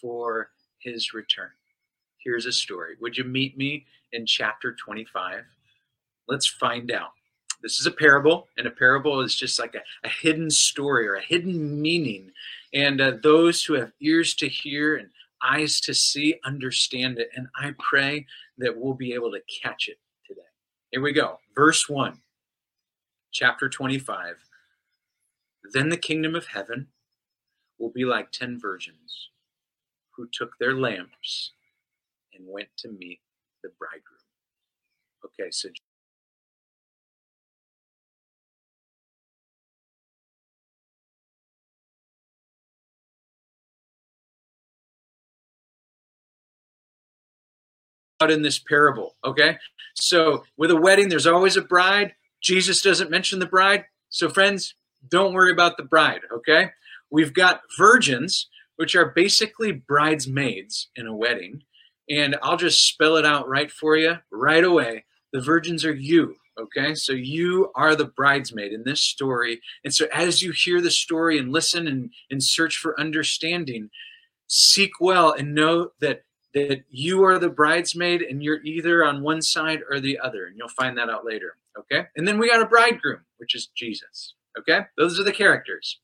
for 0.00 0.50
his 0.78 1.12
return? 1.12 1.50
Here's 2.18 2.46
a 2.46 2.52
story. 2.52 2.96
Would 3.00 3.16
you 3.16 3.24
meet 3.24 3.56
me 3.56 3.86
in 4.12 4.26
chapter 4.26 4.74
25? 4.74 5.44
Let's 6.28 6.46
find 6.46 6.90
out. 6.90 7.10
This 7.62 7.78
is 7.78 7.86
a 7.86 7.90
parable, 7.90 8.48
and 8.56 8.66
a 8.66 8.70
parable 8.70 9.20
is 9.20 9.34
just 9.34 9.58
like 9.58 9.74
a, 9.74 9.82
a 10.04 10.08
hidden 10.08 10.50
story 10.50 11.06
or 11.06 11.16
a 11.16 11.22
hidden 11.22 11.80
meaning 11.80 12.30
and 12.72 13.00
uh, 13.00 13.12
those 13.22 13.64
who 13.64 13.74
have 13.74 13.92
ears 14.00 14.34
to 14.34 14.48
hear 14.48 14.96
and 14.96 15.08
eyes 15.42 15.80
to 15.80 15.94
see 15.94 16.36
understand 16.44 17.18
it. 17.18 17.30
And 17.34 17.48
I 17.56 17.74
pray 17.78 18.26
that 18.58 18.76
we'll 18.76 18.94
be 18.94 19.12
able 19.12 19.30
to 19.32 19.40
catch 19.62 19.88
it 19.88 19.98
today. 20.26 20.40
Here 20.90 21.00
we 21.00 21.12
go. 21.12 21.38
Verse 21.54 21.88
1, 21.88 22.20
chapter 23.32 23.68
25. 23.68 24.36
Then 25.72 25.88
the 25.88 25.96
kingdom 25.96 26.34
of 26.34 26.46
heaven 26.46 26.88
will 27.80 27.90
be 27.90 28.04
like 28.04 28.30
ten 28.30 28.58
virgins 28.60 29.30
who 30.16 30.28
took 30.32 30.58
their 30.58 30.74
lamps 30.74 31.52
and 32.34 32.44
went 32.46 32.68
to 32.78 32.88
meet 32.88 33.20
the 33.62 33.70
bridegroom. 33.78 34.18
Okay, 35.24 35.50
so 35.50 35.68
in 48.28 48.42
this 48.42 48.58
parable. 48.58 49.16
Okay. 49.24 49.56
So 49.94 50.44
with 50.58 50.70
a 50.70 50.76
wedding, 50.76 51.08
there's 51.08 51.26
always 51.26 51.56
a 51.56 51.62
bride. 51.62 52.14
Jesus 52.42 52.82
doesn't 52.82 53.10
mention 53.10 53.38
the 53.38 53.46
bride. 53.46 53.84
So, 54.10 54.28
friends, 54.28 54.74
don't 55.08 55.32
worry 55.32 55.52
about 55.52 55.78
the 55.78 55.84
bride. 55.84 56.20
Okay. 56.32 56.70
We've 57.10 57.34
got 57.34 57.62
virgins, 57.76 58.48
which 58.76 58.94
are 58.94 59.12
basically 59.14 59.72
bridesmaids 59.72 60.88
in 60.94 61.06
a 61.06 61.16
wedding. 61.16 61.62
And 62.08 62.36
I'll 62.42 62.56
just 62.56 62.86
spell 62.86 63.16
it 63.16 63.26
out 63.26 63.48
right 63.48 63.70
for 63.70 63.96
you 63.96 64.16
right 64.32 64.64
away. 64.64 65.04
The 65.32 65.40
virgins 65.40 65.84
are 65.84 65.94
you. 65.94 66.36
Okay, 66.58 66.94
so 66.94 67.12
you 67.12 67.70
are 67.74 67.94
the 67.94 68.04
bridesmaid 68.04 68.72
in 68.72 68.82
this 68.84 69.00
story. 69.00 69.60
And 69.84 69.94
so, 69.94 70.06
as 70.12 70.42
you 70.42 70.52
hear 70.52 70.80
the 70.80 70.90
story 70.90 71.38
and 71.38 71.52
listen 71.52 71.86
and, 71.86 72.10
and 72.30 72.42
search 72.42 72.76
for 72.76 73.00
understanding, 73.00 73.88
seek 74.46 74.90
well 75.00 75.32
and 75.32 75.54
know 75.54 75.92
that 76.00 76.24
that 76.52 76.82
you 76.90 77.22
are 77.24 77.38
the 77.38 77.48
bridesmaid 77.48 78.22
and 78.22 78.42
you're 78.42 78.62
either 78.64 79.04
on 79.04 79.22
one 79.22 79.40
side 79.40 79.80
or 79.88 80.00
the 80.00 80.18
other. 80.18 80.46
And 80.46 80.56
you'll 80.58 80.68
find 80.68 80.98
that 80.98 81.08
out 81.08 81.24
later. 81.24 81.56
Okay. 81.78 82.08
And 82.16 82.26
then 82.26 82.38
we 82.38 82.50
got 82.50 82.62
a 82.62 82.66
bridegroom, 82.66 83.20
which 83.38 83.54
is 83.54 83.68
Jesus. 83.76 84.34
Okay. 84.58 84.80
Those 84.98 85.20
are 85.20 85.24
the 85.24 85.32
characters. 85.32 86.00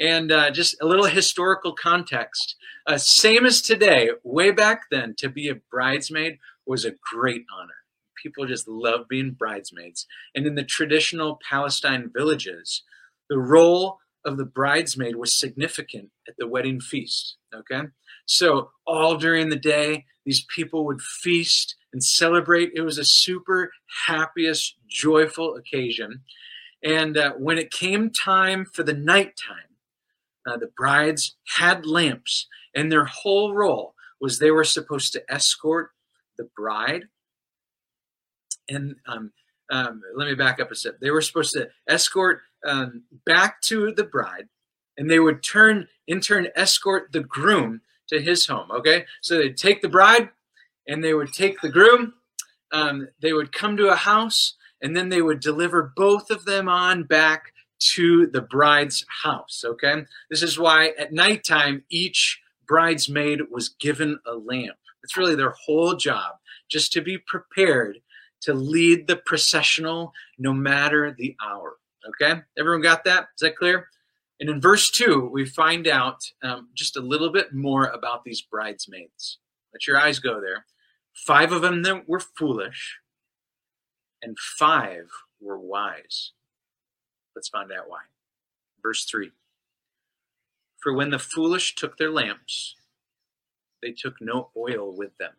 And 0.00 0.32
uh, 0.32 0.50
just 0.50 0.76
a 0.80 0.86
little 0.86 1.06
historical 1.06 1.74
context. 1.74 2.56
Uh, 2.86 2.98
same 2.98 3.46
as 3.46 3.62
today, 3.62 4.10
way 4.24 4.50
back 4.50 4.84
then, 4.90 5.14
to 5.18 5.28
be 5.28 5.48
a 5.48 5.56
bridesmaid 5.70 6.38
was 6.66 6.84
a 6.84 6.94
great 7.12 7.44
honor. 7.56 7.74
People 8.20 8.46
just 8.46 8.68
love 8.68 9.08
being 9.08 9.32
bridesmaids. 9.32 10.06
And 10.34 10.46
in 10.46 10.54
the 10.54 10.64
traditional 10.64 11.40
Palestine 11.48 12.10
villages, 12.12 12.82
the 13.28 13.38
role 13.38 13.98
of 14.24 14.36
the 14.36 14.44
bridesmaid 14.44 15.16
was 15.16 15.38
significant 15.38 16.10
at 16.28 16.34
the 16.38 16.46
wedding 16.46 16.80
feast. 16.80 17.36
Okay. 17.54 17.88
So, 18.26 18.70
all 18.86 19.16
during 19.16 19.48
the 19.48 19.56
day, 19.56 20.06
these 20.24 20.44
people 20.44 20.86
would 20.86 21.02
feast 21.02 21.74
and 21.92 22.02
celebrate. 22.02 22.70
It 22.74 22.82
was 22.82 22.98
a 22.98 23.04
super 23.04 23.72
happiest, 24.06 24.76
joyful 24.88 25.56
occasion. 25.56 26.22
And 26.82 27.16
uh, 27.16 27.32
when 27.32 27.58
it 27.58 27.70
came 27.70 28.10
time 28.10 28.64
for 28.64 28.82
the 28.82 28.94
nighttime, 28.94 29.71
uh, 30.46 30.56
the 30.56 30.70
brides 30.76 31.36
had 31.56 31.86
lamps, 31.86 32.46
and 32.74 32.90
their 32.90 33.04
whole 33.04 33.54
role 33.54 33.94
was 34.20 34.38
they 34.38 34.50
were 34.50 34.64
supposed 34.64 35.12
to 35.12 35.22
escort 35.32 35.90
the 36.36 36.48
bride. 36.56 37.04
And 38.68 38.96
um, 39.06 39.32
um, 39.70 40.02
let 40.16 40.28
me 40.28 40.34
back 40.34 40.60
up 40.60 40.70
a 40.70 40.74
step. 40.74 40.98
They 41.00 41.10
were 41.10 41.22
supposed 41.22 41.52
to 41.54 41.68
escort 41.88 42.40
um, 42.64 43.02
back 43.26 43.60
to 43.62 43.92
the 43.92 44.04
bride, 44.04 44.48
and 44.96 45.10
they 45.10 45.18
would 45.18 45.42
turn 45.42 45.88
in 46.06 46.20
turn 46.20 46.48
escort 46.54 47.12
the 47.12 47.20
groom 47.20 47.80
to 48.08 48.20
his 48.20 48.46
home. 48.46 48.70
Okay, 48.70 49.06
so 49.20 49.38
they'd 49.38 49.56
take 49.56 49.82
the 49.82 49.88
bride 49.88 50.30
and 50.86 51.02
they 51.02 51.14
would 51.14 51.32
take 51.32 51.60
the 51.60 51.68
groom. 51.68 52.14
Um, 52.72 53.08
they 53.20 53.32
would 53.32 53.52
come 53.52 53.76
to 53.76 53.88
a 53.88 53.96
house 53.96 54.54
and 54.80 54.96
then 54.96 55.08
they 55.08 55.22
would 55.22 55.40
deliver 55.40 55.92
both 55.96 56.30
of 56.30 56.44
them 56.44 56.68
on 56.68 57.04
back 57.04 57.52
to 57.90 58.26
the 58.26 58.42
bride's 58.42 59.04
house. 59.22 59.64
Okay, 59.66 60.04
this 60.30 60.42
is 60.42 60.58
why 60.58 60.92
at 60.98 61.12
nighttime 61.12 61.84
each 61.90 62.40
bridesmaid 62.66 63.40
was 63.50 63.70
given 63.70 64.18
a 64.26 64.34
lamp. 64.34 64.76
It's 65.02 65.16
really 65.16 65.34
their 65.34 65.54
whole 65.64 65.94
job, 65.94 66.36
just 66.68 66.92
to 66.92 67.00
be 67.00 67.18
prepared 67.18 67.98
to 68.42 68.54
lead 68.54 69.06
the 69.06 69.16
processional 69.16 70.12
no 70.38 70.52
matter 70.52 71.12
the 71.12 71.36
hour. 71.44 71.76
Okay, 72.08 72.40
everyone 72.58 72.82
got 72.82 73.04
that? 73.04 73.28
Is 73.36 73.40
that 73.40 73.56
clear? 73.56 73.88
And 74.40 74.50
in 74.50 74.60
verse 74.60 74.90
2, 74.90 75.30
we 75.32 75.44
find 75.44 75.86
out 75.86 76.24
um, 76.42 76.68
just 76.74 76.96
a 76.96 77.00
little 77.00 77.30
bit 77.30 77.54
more 77.54 77.86
about 77.86 78.24
these 78.24 78.42
bridesmaids. 78.42 79.38
Let 79.72 79.86
your 79.86 79.98
eyes 79.98 80.18
go 80.18 80.40
there. 80.40 80.66
Five 81.14 81.52
of 81.52 81.62
them 81.62 82.02
were 82.08 82.20
foolish, 82.20 82.98
and 84.20 84.36
five 84.38 85.08
were 85.40 85.58
wise. 85.58 86.32
Let's 87.34 87.48
find 87.48 87.72
out 87.72 87.88
why. 87.88 88.00
Verse 88.82 89.04
3 89.04 89.32
For 90.78 90.92
when 90.92 91.10
the 91.10 91.18
foolish 91.18 91.74
took 91.74 91.98
their 91.98 92.10
lamps, 92.10 92.76
they 93.82 93.92
took 93.92 94.20
no 94.20 94.50
oil 94.56 94.94
with 94.94 95.16
them, 95.18 95.34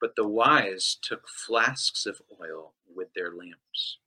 but 0.00 0.14
the 0.16 0.26
wise 0.26 0.96
took 1.00 1.28
flasks 1.28 2.06
of 2.06 2.22
oil 2.40 2.72
with 2.94 3.14
their 3.14 3.30
lamps. 3.32 3.98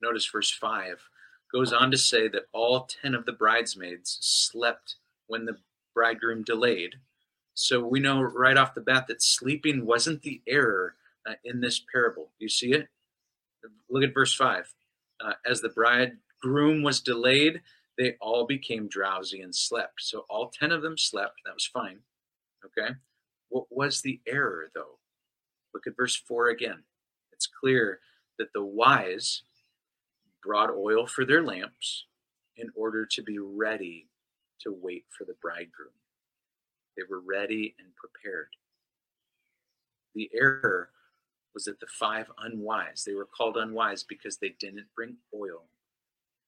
Notice 0.00 0.26
verse 0.26 0.50
5 0.50 1.08
goes 1.52 1.72
on 1.72 1.90
to 1.90 1.98
say 1.98 2.28
that 2.28 2.46
all 2.52 2.84
10 2.84 3.14
of 3.14 3.24
the 3.24 3.32
bridesmaids 3.32 4.18
slept 4.20 4.96
when 5.26 5.44
the 5.44 5.58
bridegroom 5.94 6.42
delayed. 6.42 6.96
So 7.54 7.84
we 7.84 8.00
know 8.00 8.22
right 8.22 8.56
off 8.56 8.74
the 8.74 8.80
bat 8.80 9.06
that 9.08 9.22
sleeping 9.22 9.84
wasn't 9.84 10.22
the 10.22 10.40
error 10.46 10.94
uh, 11.26 11.34
in 11.44 11.60
this 11.60 11.80
parable. 11.92 12.30
You 12.38 12.48
see 12.48 12.72
it? 12.72 12.88
Look 13.90 14.04
at 14.04 14.14
verse 14.14 14.34
5. 14.34 14.72
Uh, 15.20 15.32
as 15.46 15.60
the 15.60 15.70
bridegroom 15.70 16.82
was 16.82 17.00
delayed, 17.00 17.60
they 17.96 18.14
all 18.20 18.46
became 18.46 18.88
drowsy 18.88 19.40
and 19.40 19.54
slept. 19.54 20.00
So 20.00 20.24
all 20.30 20.50
10 20.50 20.70
of 20.70 20.82
them 20.82 20.96
slept. 20.96 21.40
That 21.44 21.54
was 21.54 21.66
fine. 21.66 22.00
Okay. 22.64 22.94
What 23.48 23.66
was 23.70 24.02
the 24.02 24.20
error, 24.26 24.70
though? 24.74 24.98
Look 25.74 25.86
at 25.86 25.96
verse 25.96 26.14
4 26.14 26.50
again. 26.50 26.84
It's 27.32 27.48
clear 27.60 28.00
that 28.38 28.52
the 28.54 28.64
wise 28.64 29.42
brought 30.42 30.70
oil 30.70 31.06
for 31.06 31.24
their 31.24 31.42
lamps 31.42 32.06
in 32.56 32.68
order 32.74 33.06
to 33.06 33.22
be 33.22 33.38
ready 33.38 34.08
to 34.60 34.72
wait 34.72 35.04
for 35.16 35.24
the 35.24 35.36
bridegroom. 35.40 35.92
They 36.96 37.02
were 37.08 37.20
ready 37.20 37.74
and 37.78 37.88
prepared. 37.96 38.48
The 40.14 40.30
error 40.34 40.90
was 41.54 41.64
that 41.64 41.80
the 41.80 41.86
five 41.86 42.26
unwise, 42.38 43.04
they 43.06 43.14
were 43.14 43.26
called 43.26 43.56
unwise 43.56 44.02
because 44.04 44.38
they 44.38 44.54
didn't 44.60 44.86
bring 44.96 45.16
oil. 45.34 45.64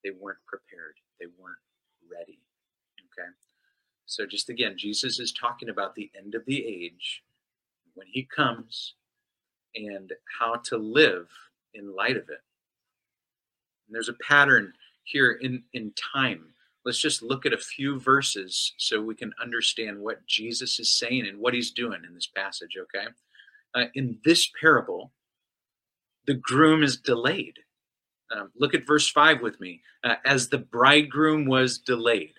They 0.05 0.11
weren't 0.11 0.45
prepared. 0.47 0.97
They 1.21 1.27
weren't 1.39 1.59
ready. 2.11 2.41
Okay? 2.99 3.29
So, 4.07 4.27
just 4.27 4.49
again, 4.49 4.77
Jesus 4.79 5.21
is 5.21 5.33
talking 5.33 5.69
about 5.69 5.95
the 5.95 6.11
end 6.17 6.35
of 6.35 6.45
the 6.47 6.65
age. 6.67 7.23
when 7.95 8.07
he 8.09 8.23
comes 8.25 8.95
and 9.75 10.13
how 10.41 10.57
to 10.57 10.77
live 10.77 11.29
in 11.75 11.95
light 11.95 12.17
of 12.17 12.25
it. 12.29 12.43
And 13.87 13.95
there's 13.95 14.09
a 14.09 14.15
pattern 14.27 14.73
here 15.05 15.33
in, 15.33 15.63
in 15.73 15.93
time. 16.15 16.47
Let's 16.85 16.99
just 17.01 17.23
look 17.23 17.47
at 17.47 17.53
a 17.53 17.59
few 17.59 17.99
verses 18.01 18.73
so 18.79 19.03
we 19.03 19.15
can 19.15 19.33
understand 19.41 19.99
what 20.01 20.27
Jesus 20.27 20.81
is 20.81 20.93
saying 20.97 21.27
and 21.27 21.39
what 21.39 21.55
he's 21.55 21.71
doing 21.71 22.03
in 22.07 22.15
this 22.15 22.27
passage, 22.27 22.77
okay? 22.81 23.09
Uh, 23.75 23.85
in 23.95 24.19
this 24.25 24.51
parable, 24.61 25.13
the 26.27 26.35
groom 26.35 26.83
is 26.83 26.97
delayed. 26.97 27.59
Um, 28.35 28.51
look 28.57 28.75
at 28.75 28.87
verse 28.87 29.09
5 29.09 29.43
with 29.43 29.61
me. 29.61 29.83
Uh, 30.05 30.17
as 30.25 30.49
the 30.49 30.59
bridegroom 30.59 31.47
was 31.47 31.79
delayed. 31.79 32.35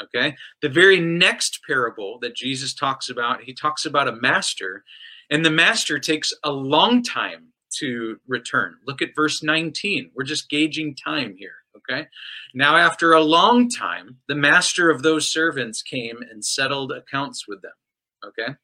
Okay. 0.00 0.36
The 0.60 0.68
very 0.68 0.98
next 0.98 1.60
parable 1.66 2.18
that 2.20 2.34
Jesus 2.34 2.74
talks 2.74 3.08
about, 3.08 3.42
he 3.42 3.54
talks 3.54 3.84
about 3.84 4.08
a 4.08 4.12
master, 4.12 4.84
and 5.30 5.44
the 5.44 5.50
master 5.50 5.98
takes 5.98 6.34
a 6.42 6.50
long 6.50 7.02
time 7.02 7.52
to 7.78 8.18
return. 8.26 8.76
Look 8.86 9.02
at 9.02 9.14
verse 9.14 9.42
19. 9.42 10.10
We're 10.14 10.24
just 10.24 10.48
gauging 10.50 10.96
time 10.96 11.36
here. 11.36 11.54
Okay. 11.76 12.08
Now, 12.54 12.76
after 12.76 13.12
a 13.12 13.20
long 13.20 13.68
time, 13.68 14.18
the 14.28 14.34
master 14.34 14.90
of 14.90 15.02
those 15.02 15.30
servants 15.30 15.82
came 15.82 16.18
and 16.30 16.44
settled 16.44 16.92
accounts 16.92 17.46
with 17.46 17.62
them. 17.62 17.72
Okay. 18.24 18.54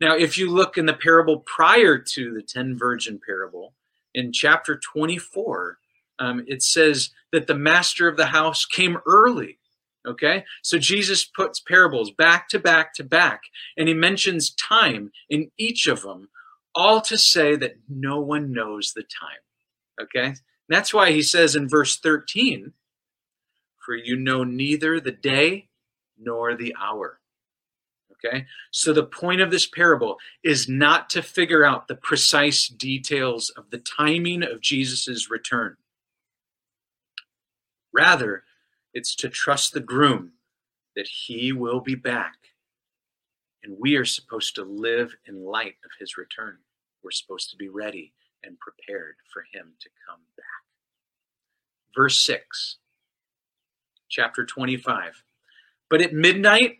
Now, 0.00 0.16
if 0.16 0.36
you 0.36 0.50
look 0.50 0.76
in 0.76 0.86
the 0.86 0.94
parable 0.94 1.40
prior 1.40 1.98
to 1.98 2.34
the 2.34 2.42
10 2.42 2.76
virgin 2.76 3.20
parable, 3.24 3.74
in 4.14 4.32
chapter 4.32 4.78
24, 4.78 5.78
um, 6.18 6.44
it 6.46 6.62
says 6.62 7.10
that 7.32 7.46
the 7.46 7.54
master 7.54 8.08
of 8.08 8.16
the 8.16 8.26
house 8.26 8.64
came 8.64 8.98
early. 9.06 9.58
Okay, 10.06 10.44
so 10.62 10.78
Jesus 10.78 11.24
puts 11.24 11.60
parables 11.60 12.10
back 12.10 12.48
to 12.50 12.58
back 12.58 12.92
to 12.94 13.04
back, 13.04 13.44
and 13.76 13.88
he 13.88 13.94
mentions 13.94 14.50
time 14.50 15.12
in 15.30 15.50
each 15.56 15.86
of 15.86 16.02
them, 16.02 16.28
all 16.74 17.00
to 17.00 17.16
say 17.16 17.56
that 17.56 17.76
no 17.88 18.20
one 18.20 18.52
knows 18.52 18.92
the 18.92 19.02
time. 19.02 19.40
Okay, 20.00 20.34
that's 20.68 20.92
why 20.92 21.10
he 21.10 21.22
says 21.22 21.56
in 21.56 21.68
verse 21.68 21.98
13, 21.98 22.74
For 23.84 23.96
you 23.96 24.14
know 24.14 24.44
neither 24.44 25.00
the 25.00 25.10
day 25.10 25.68
nor 26.18 26.54
the 26.54 26.74
hour. 26.78 27.18
Okay, 28.14 28.46
so 28.70 28.92
the 28.92 29.04
point 29.04 29.40
of 29.40 29.50
this 29.50 29.66
parable 29.66 30.18
is 30.42 30.68
not 30.68 31.10
to 31.10 31.22
figure 31.22 31.64
out 31.64 31.88
the 31.88 31.94
precise 31.94 32.68
details 32.68 33.50
of 33.50 33.70
the 33.70 33.78
timing 33.78 34.42
of 34.42 34.60
Jesus' 34.60 35.30
return. 35.30 35.76
Rather, 37.92 38.44
it's 38.92 39.14
to 39.16 39.28
trust 39.28 39.72
the 39.72 39.80
groom 39.80 40.32
that 40.96 41.08
he 41.08 41.52
will 41.52 41.80
be 41.80 41.94
back. 41.94 42.34
And 43.62 43.76
we 43.78 43.96
are 43.96 44.04
supposed 44.04 44.54
to 44.56 44.64
live 44.64 45.14
in 45.26 45.44
light 45.44 45.76
of 45.84 45.90
his 45.98 46.16
return. 46.16 46.58
We're 47.02 47.10
supposed 47.10 47.50
to 47.50 47.56
be 47.56 47.68
ready 47.68 48.12
and 48.42 48.58
prepared 48.58 49.16
for 49.32 49.44
him 49.52 49.72
to 49.80 49.88
come 50.06 50.20
back. 50.36 50.44
Verse 51.96 52.20
6, 52.20 52.76
chapter 54.08 54.44
25. 54.44 55.24
But 55.88 56.02
at 56.02 56.12
midnight, 56.12 56.78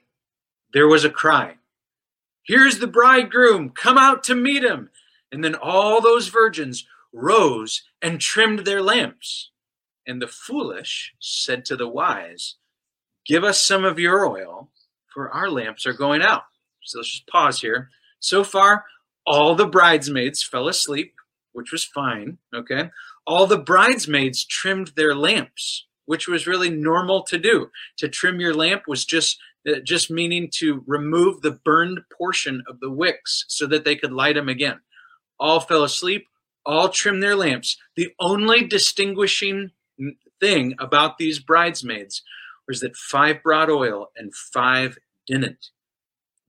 there 0.75 0.87
was 0.87 1.05
a 1.05 1.11
cry 1.11 1.57
Here's 2.45 2.79
the 2.79 2.87
bridegroom, 2.87 3.71
come 3.71 3.97
out 3.97 4.23
to 4.25 4.35
meet 4.35 4.63
him. 4.63 4.91
And 5.33 5.43
then 5.43 5.55
all 5.55 6.01
those 6.01 6.29
virgins 6.29 6.87
rose 7.13 7.83
and 8.03 8.21
trimmed 8.21 8.61
their 8.61 8.83
lamps. 8.83 9.51
And 10.07 10.21
the 10.21 10.29
foolish 10.29 11.15
said 11.19 11.65
to 11.65 11.77
the 11.77 11.89
wise, 11.89 12.57
Give 13.27 13.43
us 13.43 13.65
some 13.65 13.85
of 13.85 13.99
your 13.99 14.27
oil, 14.27 14.69
for 15.13 15.31
our 15.31 15.49
lamps 15.49 15.87
are 15.87 15.95
going 15.95 16.21
out. 16.21 16.43
So 16.83 16.99
let's 16.99 17.13
just 17.13 17.27
pause 17.27 17.63
here. 17.63 17.89
So 18.21 18.45
far, 18.45 18.85
all 19.27 19.55
the 19.55 19.67
bridesmaids 19.67 20.43
fell 20.43 20.69
asleep, 20.69 21.15
which 21.53 21.73
was 21.73 21.85
fine. 21.85 22.37
Okay. 22.55 22.91
All 23.27 23.47
the 23.47 23.59
bridesmaids 23.59 24.45
trimmed 24.45 24.89
their 24.89 25.15
lamps, 25.15 25.87
which 26.05 26.29
was 26.29 26.47
really 26.47 26.69
normal 26.69 27.23
to 27.23 27.39
do. 27.39 27.71
To 27.97 28.09
trim 28.09 28.39
your 28.39 28.53
lamp 28.53 28.83
was 28.87 29.07
just 29.07 29.39
Uh, 29.67 29.81
just 29.83 30.11
meaning 30.11 30.49
to 30.53 30.85
remove 30.87 31.41
the 31.41 31.51
burned 31.51 32.01
portion 32.17 32.63
of 32.69 32.81
the 32.81 32.91
wicks 32.91 33.47
so 33.49 33.67
that 33.67 33.85
they 33.85 33.97
could 33.97 34.13
light 34.13 34.35
them 34.35 34.49
again. 34.49 34.81
All 35.41 35.61
fell 35.61 35.83
asleep, 35.83 36.27
all 36.67 36.91
trimmed 36.91 37.23
their 37.23 37.37
lamps. 37.37 37.79
The 37.97 38.13
only 38.21 38.67
distinguishing 38.67 39.71
thing 40.41 40.75
about 40.79 41.17
these 41.17 41.39
bridesmaids 41.39 42.23
was 42.69 42.81
that 42.81 42.97
five 42.97 43.43
brought 43.43 43.71
oil 43.71 44.11
and 44.17 44.35
five 44.35 44.99
didn't. 45.27 45.71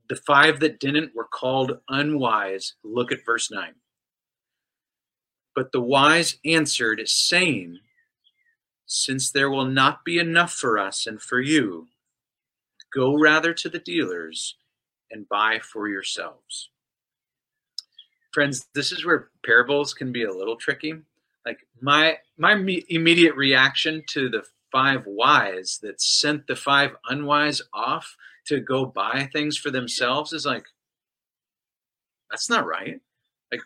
The 0.10 0.16
five 0.16 0.60
that 0.60 0.80
didn't 0.80 1.16
were 1.16 1.28
called 1.28 1.80
unwise. 1.90 2.74
Look 2.84 3.12
at 3.12 3.26
verse 3.26 3.50
9. 3.50 3.76
But 5.56 5.72
the 5.72 5.82
wise 5.82 6.38
answered, 6.44 7.02
saying, 7.06 7.80
Since 8.86 9.32
there 9.32 9.50
will 9.50 9.66
not 9.66 10.04
be 10.04 10.20
enough 10.20 10.52
for 10.52 10.78
us 10.78 11.08
and 11.08 11.22
for 11.22 11.40
you, 11.40 11.88
go 12.96 13.18
rather 13.18 13.54
to 13.54 13.70
the 13.70 13.80
dealers 13.80 14.56
and 15.12 15.30
buy 15.30 15.60
for 15.60 15.88
yourselves. 15.88 16.70
Friends, 18.34 18.68
this 18.74 18.92
is 18.92 19.06
where 19.06 19.30
parables 19.46 19.94
can 19.94 20.12
be 20.12 20.24
a 20.24 20.34
little 20.34 20.56
tricky 20.56 20.96
like 21.46 21.60
my 21.82 22.18
my 22.38 22.54
immediate 22.90 23.36
reaction 23.36 24.04
to 24.10 24.30
the 24.30 24.44
five 24.72 25.06
wise 25.06 25.80
that 25.84 26.02
sent 26.02 26.48
the 26.48 26.56
five 26.56 26.96
unwise 27.08 27.62
off 27.74 28.16
to 28.48 28.60
go 28.60 28.86
buy 28.86 29.30
things 29.32 29.58
for 29.58 29.72
themselves 29.72 30.34
is 30.34 30.46
like 30.46 30.66
that's 32.30 32.50
not 32.50 32.66
right 32.66 33.00
like 33.52 33.62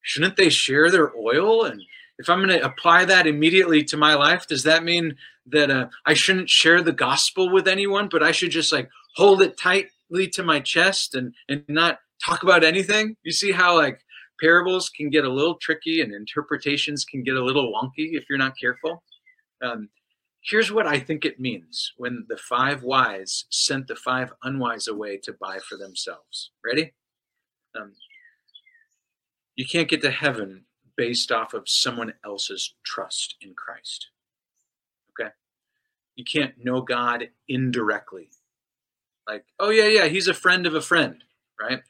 shouldn't 0.00 0.36
they 0.36 0.48
share 0.48 0.90
their 0.90 1.14
oil 1.16 1.64
and 1.64 1.82
if 2.18 2.28
i'm 2.28 2.38
going 2.38 2.48
to 2.48 2.64
apply 2.64 3.04
that 3.04 3.26
immediately 3.26 3.82
to 3.84 3.96
my 3.96 4.14
life 4.14 4.46
does 4.46 4.62
that 4.62 4.84
mean 4.84 5.16
that 5.46 5.70
uh, 5.70 5.86
i 6.04 6.14
shouldn't 6.14 6.50
share 6.50 6.82
the 6.82 6.92
gospel 6.92 7.50
with 7.50 7.68
anyone 7.68 8.08
but 8.08 8.22
i 8.22 8.32
should 8.32 8.50
just 8.50 8.72
like 8.72 8.88
hold 9.14 9.42
it 9.42 9.58
tightly 9.58 10.28
to 10.32 10.42
my 10.42 10.60
chest 10.60 11.14
and 11.14 11.34
and 11.48 11.64
not 11.68 11.98
talk 12.24 12.42
about 12.42 12.64
anything 12.64 13.16
you 13.22 13.32
see 13.32 13.52
how 13.52 13.76
like 13.76 14.00
parables 14.40 14.88
can 14.88 15.10
get 15.10 15.24
a 15.24 15.32
little 15.32 15.56
tricky 15.56 16.00
and 16.00 16.12
interpretations 16.12 17.04
can 17.04 17.22
get 17.22 17.36
a 17.36 17.44
little 17.44 17.72
wonky 17.72 18.14
if 18.14 18.24
you're 18.28 18.38
not 18.38 18.58
careful. 18.58 19.02
Um, 19.62 19.88
here's 20.42 20.70
what 20.70 20.86
I 20.86 20.98
think 20.98 21.24
it 21.24 21.40
means 21.40 21.92
when 21.96 22.26
the 22.28 22.36
five 22.36 22.82
wise 22.82 23.46
sent 23.50 23.88
the 23.88 23.96
five 23.96 24.32
unwise 24.42 24.88
away 24.88 25.18
to 25.18 25.32
buy 25.40 25.58
for 25.58 25.76
themselves. 25.76 26.52
Ready? 26.64 26.92
Um, 27.74 27.92
you 29.54 29.66
can't 29.66 29.88
get 29.88 30.02
to 30.02 30.10
heaven 30.10 30.65
based 30.96 31.30
off 31.30 31.54
of 31.54 31.68
someone 31.68 32.14
else's 32.24 32.74
trust 32.84 33.36
in 33.40 33.54
Christ. 33.54 34.08
Okay? 35.10 35.30
You 36.14 36.24
can't 36.24 36.54
know 36.62 36.80
God 36.80 37.28
indirectly. 37.48 38.30
Like, 39.28 39.44
oh, 39.58 39.70
yeah, 39.70 39.88
yeah, 39.88 40.06
he's 40.06 40.28
a 40.28 40.34
friend 40.34 40.66
of 40.66 40.74
a 40.74 40.80
friend, 40.80 41.22
right? 41.60 41.82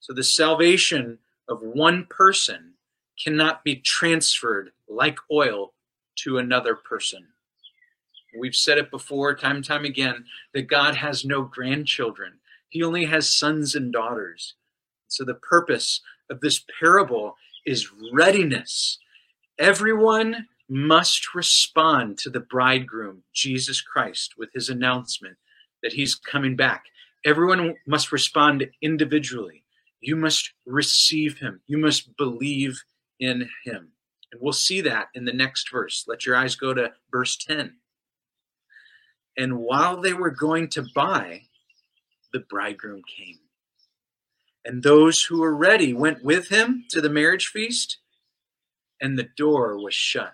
So 0.00 0.12
the 0.12 0.22
salvation 0.22 1.18
of 1.48 1.62
one 1.62 2.06
person 2.08 2.74
cannot 3.22 3.64
be 3.64 3.76
transferred 3.76 4.70
like 4.88 5.18
oil 5.30 5.72
to 6.16 6.38
another 6.38 6.74
person. 6.74 7.26
We've 8.38 8.54
said 8.54 8.78
it 8.78 8.90
before, 8.90 9.34
time 9.34 9.56
and 9.56 9.64
time 9.64 9.84
again, 9.84 10.24
that 10.52 10.62
God 10.62 10.96
has 10.96 11.24
no 11.24 11.42
grandchildren. 11.42 12.34
He 12.68 12.82
only 12.82 13.04
has 13.04 13.28
sons 13.28 13.74
and 13.74 13.92
daughters. 13.92 14.54
So 15.08 15.24
the 15.24 15.34
purpose 15.34 16.00
of 16.28 16.40
this 16.40 16.64
parable 16.80 17.36
is 17.66 17.90
readiness. 18.12 18.98
Everyone 19.58 20.46
must 20.68 21.34
respond 21.34 22.18
to 22.18 22.30
the 22.30 22.40
bridegroom, 22.40 23.22
Jesus 23.32 23.80
Christ, 23.80 24.34
with 24.36 24.50
his 24.54 24.68
announcement 24.68 25.36
that 25.82 25.92
he's 25.92 26.14
coming 26.14 26.56
back. 26.56 26.84
Everyone 27.24 27.74
must 27.86 28.12
respond 28.12 28.66
individually. 28.82 29.64
You 30.00 30.16
must 30.16 30.52
receive 30.66 31.38
him. 31.38 31.60
You 31.66 31.78
must 31.78 32.16
believe 32.16 32.82
in 33.20 33.48
him. 33.64 33.92
And 34.32 34.40
we'll 34.40 34.52
see 34.52 34.80
that 34.82 35.08
in 35.14 35.24
the 35.24 35.32
next 35.32 35.70
verse. 35.70 36.04
Let 36.06 36.26
your 36.26 36.36
eyes 36.36 36.56
go 36.56 36.74
to 36.74 36.92
verse 37.10 37.36
10. 37.36 37.76
And 39.36 39.58
while 39.58 40.00
they 40.00 40.12
were 40.12 40.30
going 40.30 40.68
to 40.70 40.84
buy, 40.94 41.42
the 42.32 42.40
bridegroom 42.40 43.02
came. 43.16 43.38
And 44.64 44.82
those 44.82 45.22
who 45.24 45.40
were 45.40 45.54
ready 45.54 45.92
went 45.92 46.24
with 46.24 46.48
him 46.48 46.84
to 46.90 47.00
the 47.00 47.10
marriage 47.10 47.48
feast, 47.48 47.98
and 49.00 49.18
the 49.18 49.28
door 49.36 49.78
was 49.78 49.94
shut. 49.94 50.32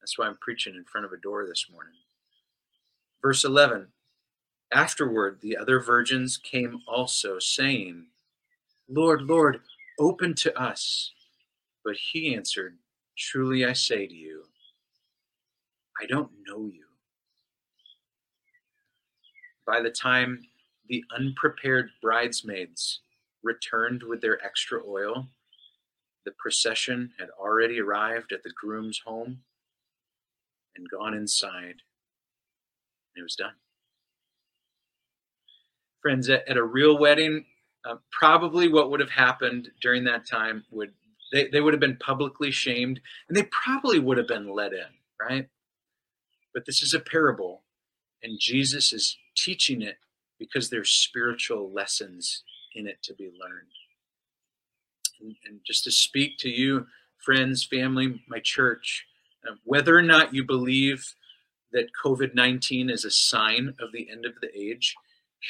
That's 0.00 0.18
why 0.18 0.26
I'm 0.26 0.36
preaching 0.40 0.74
in 0.74 0.84
front 0.84 1.04
of 1.04 1.12
a 1.12 1.16
door 1.16 1.46
this 1.46 1.66
morning. 1.70 1.94
Verse 3.22 3.44
11 3.44 3.88
Afterward, 4.72 5.38
the 5.40 5.56
other 5.56 5.80
virgins 5.80 6.36
came 6.36 6.80
also, 6.86 7.38
saying, 7.38 8.06
Lord, 8.88 9.22
Lord, 9.22 9.60
open 9.98 10.34
to 10.34 10.58
us. 10.60 11.12
But 11.84 11.96
he 11.96 12.34
answered, 12.34 12.76
Truly 13.16 13.64
I 13.64 13.72
say 13.72 14.06
to 14.06 14.14
you, 14.14 14.44
I 16.00 16.06
don't 16.06 16.30
know 16.46 16.66
you. 16.66 16.84
By 19.66 19.80
the 19.80 19.90
time 19.90 20.42
the 20.88 21.04
unprepared 21.16 21.90
bridesmaids 22.02 23.00
returned 23.42 24.02
with 24.02 24.20
their 24.20 24.44
extra 24.44 24.80
oil, 24.86 25.28
the 26.24 26.32
procession 26.38 27.12
had 27.18 27.28
already 27.38 27.80
arrived 27.80 28.32
at 28.32 28.42
the 28.42 28.52
groom's 28.54 29.00
home 29.04 29.40
and 30.76 30.88
gone 30.90 31.14
inside. 31.14 31.76
It 33.16 33.22
was 33.22 33.36
done. 33.36 33.54
Friends, 36.02 36.28
at, 36.28 36.48
at 36.48 36.56
a 36.56 36.64
real 36.64 36.98
wedding, 36.98 37.44
uh, 37.84 37.96
probably 38.10 38.68
what 38.68 38.90
would 38.90 39.00
have 39.00 39.10
happened 39.10 39.70
during 39.80 40.04
that 40.04 40.26
time 40.26 40.64
would 40.70 40.92
they, 41.32 41.48
they 41.48 41.60
would 41.60 41.74
have 41.74 41.80
been 41.80 41.96
publicly 41.96 42.50
shamed 42.50 43.00
and 43.28 43.36
they 43.36 43.44
probably 43.44 43.98
would 43.98 44.18
have 44.18 44.28
been 44.28 44.52
let 44.52 44.72
in, 44.72 44.86
right? 45.20 45.48
But 46.52 46.64
this 46.66 46.82
is 46.82 46.94
a 46.94 47.00
parable, 47.00 47.64
and 48.22 48.38
Jesus 48.38 48.92
is 48.92 49.18
teaching 49.36 49.82
it 49.82 49.96
because 50.38 50.70
there's 50.70 50.90
spiritual 50.90 51.72
lessons 51.72 52.42
in 52.74 52.86
it 52.86 53.02
to 53.02 53.14
be 53.14 53.30
learned. 53.40 53.72
And, 55.20 55.36
and 55.46 55.60
just 55.66 55.84
to 55.84 55.90
speak 55.90 56.38
to 56.38 56.48
you, 56.48 56.86
friends, 57.18 57.64
family, 57.64 58.22
my 58.28 58.40
church, 58.40 59.06
uh, 59.48 59.54
whether 59.64 59.96
or 59.96 60.02
not 60.02 60.34
you 60.34 60.44
believe 60.44 61.14
that 61.72 61.90
COVID 62.04 62.34
19 62.34 62.90
is 62.90 63.04
a 63.04 63.10
sign 63.10 63.74
of 63.80 63.92
the 63.92 64.08
end 64.10 64.24
of 64.24 64.34
the 64.40 64.50
age, 64.56 64.94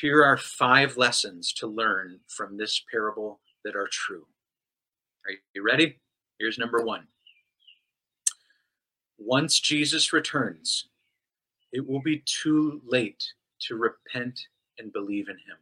here 0.00 0.24
are 0.24 0.36
five 0.36 0.96
lessons 0.96 1.52
to 1.54 1.66
learn 1.66 2.20
from 2.28 2.56
this 2.56 2.82
parable 2.90 3.40
that 3.64 3.76
are 3.76 3.88
true. 3.90 4.26
Are 5.26 5.32
you 5.54 5.62
ready? 5.62 6.00
Here's 6.38 6.58
number 6.58 6.84
one. 6.84 7.06
Once 9.18 9.60
Jesus 9.60 10.12
returns, 10.12 10.88
it 11.72 11.88
will 11.88 12.02
be 12.02 12.22
too 12.26 12.80
late 12.84 13.24
to 13.60 13.76
repent 13.76 14.40
and 14.78 14.92
believe 14.92 15.28
in 15.28 15.36
him. 15.36 15.58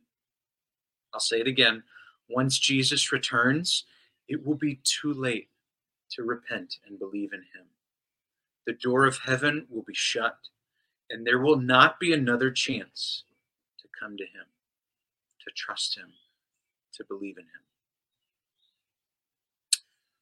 I'll 1.13 1.21
say 1.21 1.41
it 1.41 1.47
again. 1.47 1.83
Once 2.29 2.59
Jesus 2.59 3.13
returns, 3.13 3.85
it 4.29 4.45
will 4.47 4.55
be 4.55 4.81
too 4.85 5.13
late 5.13 5.49
to 6.13 6.23
repent 6.23 6.77
and 6.87 6.99
believe 6.99 7.33
in 7.33 7.41
him. 7.41 7.67
The 8.67 8.75
door 8.75 9.07
of 9.07 9.19
heaven 9.19 9.67
will 9.69 9.83
be 9.83 9.95
shut, 9.95 10.39
and 11.11 11.27
there 11.27 11.41
will 11.41 11.57
not 11.57 11.99
be 11.99 12.13
another 12.13 12.51
chance 12.51 13.25
to 13.81 13.89
come 13.99 14.17
to 14.17 14.25
him, 14.25 14.47
to 15.45 15.51
trust 15.55 15.97
him, 15.97 16.13
to 16.95 17.05
believe 17.05 17.39
in 17.39 17.45
him. 17.45 17.63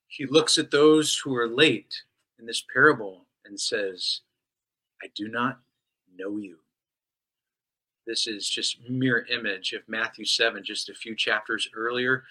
He 0.06 0.26
looks 0.26 0.58
at 0.58 0.70
those 0.70 1.16
who 1.18 1.36
are 1.36 1.48
late 1.48 2.02
in 2.38 2.46
this 2.46 2.64
parable 2.72 3.26
and 3.44 3.60
says, 3.60 4.20
I 5.02 5.06
do 5.14 5.28
not 5.28 5.60
know 6.16 6.36
you. 6.36 6.58
This 8.10 8.26
is 8.26 8.48
just 8.48 8.80
mirror 8.88 9.24
image 9.30 9.72
of 9.72 9.82
Matthew 9.86 10.24
7, 10.24 10.64
just 10.64 10.88
a 10.88 10.94
few 10.94 11.14
chapters 11.14 11.68
earlier. 11.72 12.24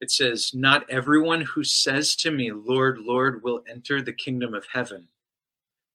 It 0.00 0.08
says, 0.08 0.52
Not 0.54 0.88
everyone 0.88 1.40
who 1.40 1.64
says 1.64 2.14
to 2.14 2.30
me, 2.30 2.52
Lord, 2.52 3.00
Lord, 3.00 3.42
will 3.42 3.64
enter 3.68 4.00
the 4.00 4.12
kingdom 4.12 4.54
of 4.54 4.68
heaven, 4.72 5.08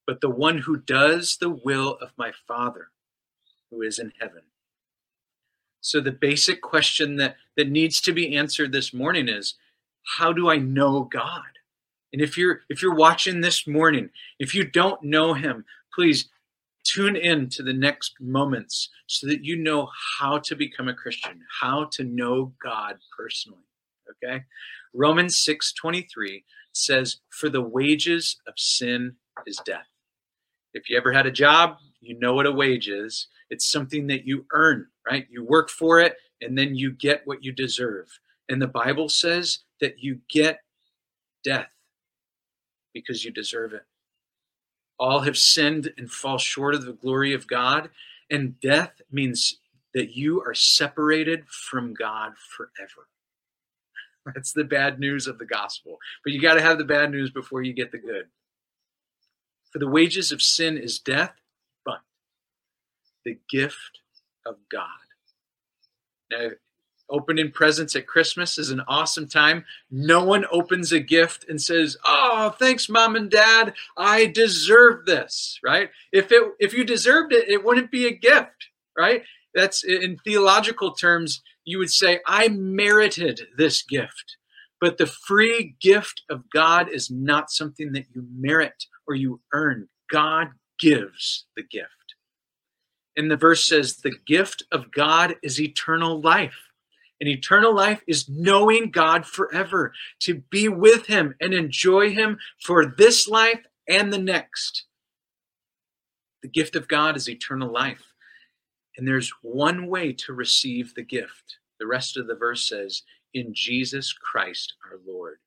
but 0.06 0.20
the 0.20 0.30
one 0.30 0.58
who 0.58 0.76
does 0.76 1.38
the 1.38 1.50
will 1.50 1.98
of 2.02 2.10
my 2.18 2.34
Father 2.46 2.90
who 3.72 3.84
is 3.84 4.00
in 4.00 4.12
heaven. 4.20 4.42
So 5.80 6.02
the 6.02 6.12
basic 6.12 6.62
question 6.62 7.16
that, 7.16 7.38
that 7.56 7.70
needs 7.70 8.02
to 8.02 8.12
be 8.12 8.36
answered 8.36 8.74
this 8.74 8.94
morning 8.94 9.30
is 9.30 9.54
how 10.18 10.34
do 10.34 10.50
I 10.50 10.58
know 10.58 11.06
God? 11.06 11.60
And 12.12 12.22
if 12.22 12.38
you're 12.38 12.64
if 12.68 12.82
you're 12.82 12.96
watching 12.96 13.40
this 13.40 13.66
morning, 13.66 14.10
if 14.40 14.54
you 14.54 14.66
don't 14.66 15.02
know 15.04 15.34
him, 15.34 15.64
please 15.94 16.28
tune 16.86 17.16
in 17.16 17.50
to 17.50 17.64
the 17.64 17.74
next 17.74 18.16
moments 18.20 18.90
so 19.08 19.28
that 19.28 19.44
you 19.44 19.58
know 19.58 19.90
how 20.18 20.38
to 20.40 20.56
become 20.56 20.88
a 20.88 20.94
Christian, 20.94 21.42
how 21.60 21.86
to 21.94 22.04
know 22.04 22.54
God 22.64 22.98
personally. 23.18 23.64
Okay? 24.24 24.44
Romans 24.94 25.38
6:23 25.40 26.46
says, 26.72 27.22
"For 27.30 27.50
the 27.50 27.62
wages 27.62 28.40
of 28.48 28.58
sin 28.58 29.18
is 29.46 29.58
death." 29.66 29.90
If 30.74 30.90
you 30.90 30.98
ever 30.98 31.12
had 31.12 31.26
a 31.26 31.32
job, 31.32 31.80
you 32.02 32.18
know 32.20 32.34
what 32.34 32.46
a 32.46 32.52
wage 32.52 32.88
is. 32.88 33.28
It's 33.50 33.66
something 33.66 34.08
that 34.08 34.26
you 34.26 34.46
earn, 34.52 34.92
right? 35.06 35.28
You 35.30 35.44
work 35.44 35.70
for 35.70 36.00
it 36.00 36.18
and 36.42 36.58
then 36.58 36.76
you 36.76 36.92
get 36.92 37.26
what 37.26 37.44
you 37.44 37.52
deserve. 37.52 38.20
And 38.50 38.62
the 38.62 38.68
Bible 38.68 39.10
says 39.10 39.60
that 39.80 40.00
you 40.00 40.22
get 40.30 40.62
death 41.44 41.72
because 42.94 43.24
you 43.26 43.32
deserve 43.32 43.74
it. 43.74 43.86
All 44.98 45.22
have 45.22 45.38
sinned 45.38 45.92
and 45.98 46.10
fall 46.10 46.38
short 46.38 46.76
of 46.76 46.86
the 46.86 46.94
glory 46.94 47.34
of 47.34 47.48
God. 47.48 47.90
And 48.30 48.60
death 48.60 49.02
means 49.12 49.58
that 49.94 50.16
you 50.16 50.42
are 50.42 50.54
separated 50.54 51.46
from 51.48 51.94
God 51.94 52.34
forever. 52.38 53.08
That's 54.34 54.54
the 54.54 54.64
bad 54.64 55.00
news 55.00 55.28
of 55.28 55.38
the 55.38 55.46
gospel. 55.46 55.98
But 56.24 56.34
you 56.34 56.42
got 56.42 56.56
to 56.56 56.62
have 56.62 56.78
the 56.78 56.86
bad 56.86 57.12
news 57.12 57.32
before 57.32 57.62
you 57.62 57.74
get 57.74 57.92
the 57.92 57.98
good. 57.98 58.28
For 59.72 59.80
the 59.80 59.88
wages 59.88 60.32
of 60.32 60.42
sin 60.42 60.78
is 60.78 61.00
death, 61.00 61.34
but 61.84 62.02
the 63.26 63.38
gift 63.50 64.00
of 64.46 64.56
God. 64.72 64.88
Now, 66.32 66.50
opening 67.10 67.52
presents 67.52 67.96
at 67.96 68.08
Christmas 68.08 68.58
is 68.58 68.72
an 68.72 68.82
awesome 68.88 69.28
time. 69.28 69.66
No 69.92 70.24
one 70.24 70.46
opens 70.52 70.92
a 70.92 71.00
gift 71.00 71.46
and 71.50 71.62
says, 71.62 71.98
"Oh, 72.06 72.56
thanks 72.58 72.90
mom 72.90 73.16
and 73.16 73.30
dad. 73.30 73.74
I 73.98 74.26
deserve 74.28 75.06
this." 75.06 75.60
Right? 75.64 75.92
If 76.12 76.32
it 76.32 76.44
if 76.60 76.74
you 76.74 76.84
deserved 76.84 77.34
it, 77.34 77.48
it 77.50 77.64
wouldn't 77.64 77.92
be 77.92 78.08
a 78.08 78.12
gift, 78.12 78.70
right? 78.98 79.24
That's 79.54 79.84
in 79.84 80.18
theological 80.24 80.94
terms, 80.94 81.42
you 81.64 81.78
would 81.80 81.92
say, 81.92 82.22
"I 82.26 82.50
merited 82.50 83.48
this 83.58 83.82
gift." 83.84 84.38
But 84.82 84.98
the 84.98 85.08
free 85.08 85.76
gift 85.80 86.24
of 86.30 86.50
God 86.50 86.90
is 86.90 87.10
not 87.10 87.50
something 87.50 87.94
that 87.94 88.08
you 88.14 88.28
merit 88.36 88.86
or 89.08 89.16
you 89.16 89.42
earn. 89.54 89.88
God 90.12 90.50
gives 90.80 91.46
the 91.56 91.64
gift. 91.64 91.90
And 93.16 93.32
the 93.32 93.38
verse 93.38 93.66
says, 93.66 93.98
the 93.98 94.18
gift 94.28 94.64
of 94.72 94.92
God 94.92 95.38
is 95.42 95.60
eternal 95.60 96.22
life. 96.22 96.65
And 97.20 97.30
eternal 97.30 97.74
life 97.74 98.02
is 98.08 98.28
knowing 98.28 98.92
God 98.92 99.26
forever, 99.26 99.94
to 100.22 100.44
be 100.50 100.68
with 100.68 101.06
Him 101.06 101.36
and 101.40 101.54
enjoy 101.54 102.12
Him 102.12 102.38
for 102.62 102.86
this 102.86 103.28
life 103.28 103.62
and 103.88 104.12
the 104.12 104.20
next. 104.20 104.86
The 106.42 106.50
gift 106.50 106.76
of 106.76 106.88
God 106.88 107.16
is 107.16 107.30
eternal 107.30 107.72
life. 107.72 108.14
And 108.98 109.08
there's 109.08 109.34
one 109.42 109.88
way 109.88 110.14
to 110.14 110.34
receive 110.34 110.94
the 110.94 111.04
gift. 111.04 111.58
The 111.80 111.88
rest 111.88 112.18
of 112.18 112.28
the 112.28 112.36
verse 112.36 112.68
says, 112.68 113.04
in 113.34 113.54
Jesus 113.54 114.14
Christ 114.14 114.74
our 114.86 115.00
Lord. 115.06 115.38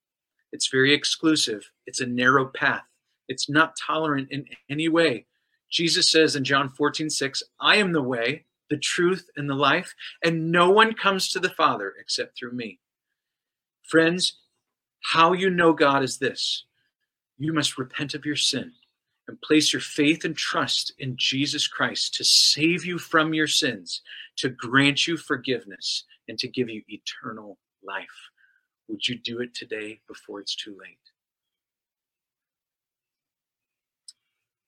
It's 0.53 0.69
very 0.69 0.95
exclusive, 0.95 1.71
it's 1.87 2.01
a 2.01 2.07
narrow 2.07 2.47
path, 2.47 2.85
it's 3.29 3.49
not 3.49 3.77
tolerant 3.77 4.29
in 4.31 4.47
any 4.71 4.89
way. 4.89 5.27
Jesus 5.71 6.11
says 6.11 6.37
in 6.37 6.45
John 6.45 6.69
14, 6.69 7.11
6, 7.11 7.43
I 7.61 7.77
am 7.77 7.93
the 7.93 8.03
way, 8.03 8.45
the 8.71 8.79
truth, 8.79 9.29
and 9.37 9.49
the 9.49 9.55
life, 9.55 9.95
and 10.23 10.51
no 10.53 10.71
one 10.71 10.95
comes 10.95 11.31
to 11.31 11.41
the 11.41 11.51
Father 11.51 11.95
except 11.99 12.39
through 12.39 12.53
me. 12.53 12.79
Friends, 13.83 14.39
how 15.13 15.33
you 15.33 15.49
know 15.51 15.73
God 15.73 16.03
is 16.03 16.19
this 16.19 16.65
you 17.39 17.53
must 17.53 17.79
repent 17.79 18.15
of 18.15 18.27
your 18.27 18.37
sin 18.37 18.73
and 19.29 19.41
place 19.43 19.73
your 19.73 19.81
faith 19.81 20.25
and 20.25 20.37
trust 20.37 20.93
in 20.99 21.15
Jesus 21.17 21.69
Christ 21.69 22.15
to 22.15 22.25
save 22.25 22.85
you 22.85 22.99
from 22.99 23.35
your 23.35 23.47
sins, 23.47 24.01
to 24.37 24.49
grant 24.49 25.07
you 25.07 25.17
forgiveness, 25.17 26.05
and 26.27 26.39
to 26.39 26.49
give 26.49 26.69
you 26.69 26.83
eternal 26.89 27.59
life. 27.83 28.07
Would 28.89 29.07
you 29.07 29.19
do 29.19 29.41
it 29.41 29.55
today 29.55 30.01
before 30.09 30.41
it's 30.41 30.57
too 30.57 30.77
late? 30.81 30.99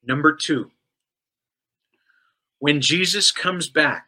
Number 0.02 0.34
two, 0.34 0.70
when 2.60 2.80
Jesus 2.80 3.32
comes 3.32 3.68
back, 3.68 4.06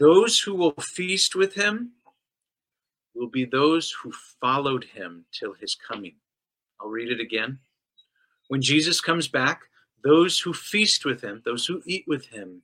those 0.00 0.40
who 0.40 0.54
will 0.54 0.72
feast 0.72 1.36
with 1.36 1.54
him 1.54 1.92
will 3.14 3.28
be 3.28 3.44
those 3.44 3.90
who 3.90 4.12
followed 4.40 4.84
him 4.84 5.26
till 5.30 5.52
his 5.52 5.74
coming. 5.74 6.14
I'll 6.80 6.88
read 6.88 7.12
it 7.12 7.20
again. 7.20 7.58
When 8.48 8.62
Jesus 8.62 9.00
comes 9.00 9.28
back, 9.28 9.62
those 10.02 10.40
who 10.40 10.52
feast 10.52 11.04
with 11.04 11.22
him, 11.22 11.42
those 11.44 11.66
who 11.66 11.82
eat 11.86 12.04
with 12.08 12.26
him, 12.26 12.62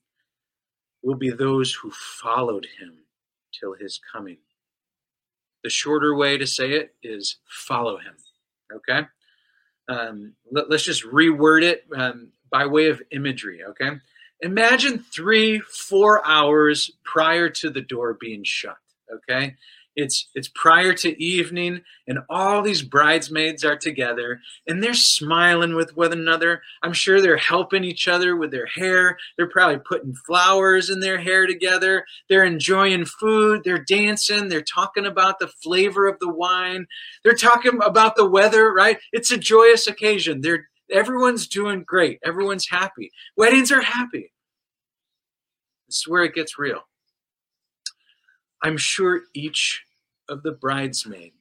will 1.02 1.14
be 1.14 1.30
those 1.30 1.72
who 1.74 1.90
followed 1.90 2.66
him 2.80 2.98
till 3.52 3.74
his 3.74 4.00
coming. 4.12 4.38
The 5.62 5.70
shorter 5.70 6.16
way 6.16 6.38
to 6.38 6.46
say 6.46 6.72
it 6.72 6.94
is 7.02 7.36
follow 7.46 7.98
him. 7.98 8.14
Okay? 8.74 9.06
Um, 9.88 10.32
let, 10.50 10.70
us 10.72 10.82
just 10.82 11.04
reword 11.04 11.62
it 11.62 11.84
um, 11.94 12.32
by 12.50 12.66
way 12.66 12.88
of 12.88 13.02
imagery. 13.10 13.62
Okay? 13.64 13.90
Imagine 14.40 15.04
three, 15.12 15.60
four 15.60 16.26
hours 16.26 16.90
prior 17.04 17.48
to 17.50 17.70
the 17.70 17.80
door 17.80 18.16
being 18.20 18.44
shut. 18.44 18.76
Okay? 19.12 19.56
it's 19.98 20.28
it's 20.32 20.48
prior 20.48 20.94
to 20.94 21.22
evening 21.22 21.82
and 22.06 22.20
all 22.30 22.62
these 22.62 22.82
bridesmaids 22.82 23.64
are 23.64 23.76
together 23.76 24.40
and 24.66 24.80
they're 24.80 24.94
smiling 24.94 25.74
with 25.74 25.96
one 25.96 26.12
another. 26.12 26.62
I'm 26.84 26.92
sure 26.92 27.20
they're 27.20 27.36
helping 27.36 27.82
each 27.82 28.06
other 28.06 28.36
with 28.36 28.52
their 28.52 28.66
hair. 28.66 29.18
They're 29.36 29.48
probably 29.50 29.80
putting 29.80 30.14
flowers 30.14 30.88
in 30.88 31.00
their 31.00 31.18
hair 31.18 31.48
together. 31.48 32.06
They're 32.28 32.44
enjoying 32.44 33.06
food. 33.06 33.62
They're 33.64 33.82
dancing. 33.82 34.48
They're 34.48 34.62
talking 34.62 35.04
about 35.04 35.40
the 35.40 35.48
flavor 35.48 36.06
of 36.06 36.20
the 36.20 36.32
wine. 36.32 36.86
They're 37.24 37.34
talking 37.34 37.80
about 37.82 38.14
the 38.14 38.28
weather 38.28 38.72
right? 38.72 38.98
It's 39.12 39.32
a 39.32 39.36
joyous 39.36 39.88
occasion. 39.88 40.42
They're 40.42 40.68
everyone's 40.92 41.46
doing 41.46 41.82
great 41.86 42.18
everyone's 42.24 42.68
happy 42.68 43.10
weddings 43.36 43.70
are 43.72 43.82
happy 43.82 44.32
this 45.86 45.98
is 45.98 46.08
where 46.08 46.24
it 46.24 46.34
gets 46.34 46.58
real 46.58 46.82
I'm 48.62 48.76
sure 48.76 49.22
each 49.34 49.84
of 50.28 50.42
the 50.42 50.52
bridesmaids 50.52 51.34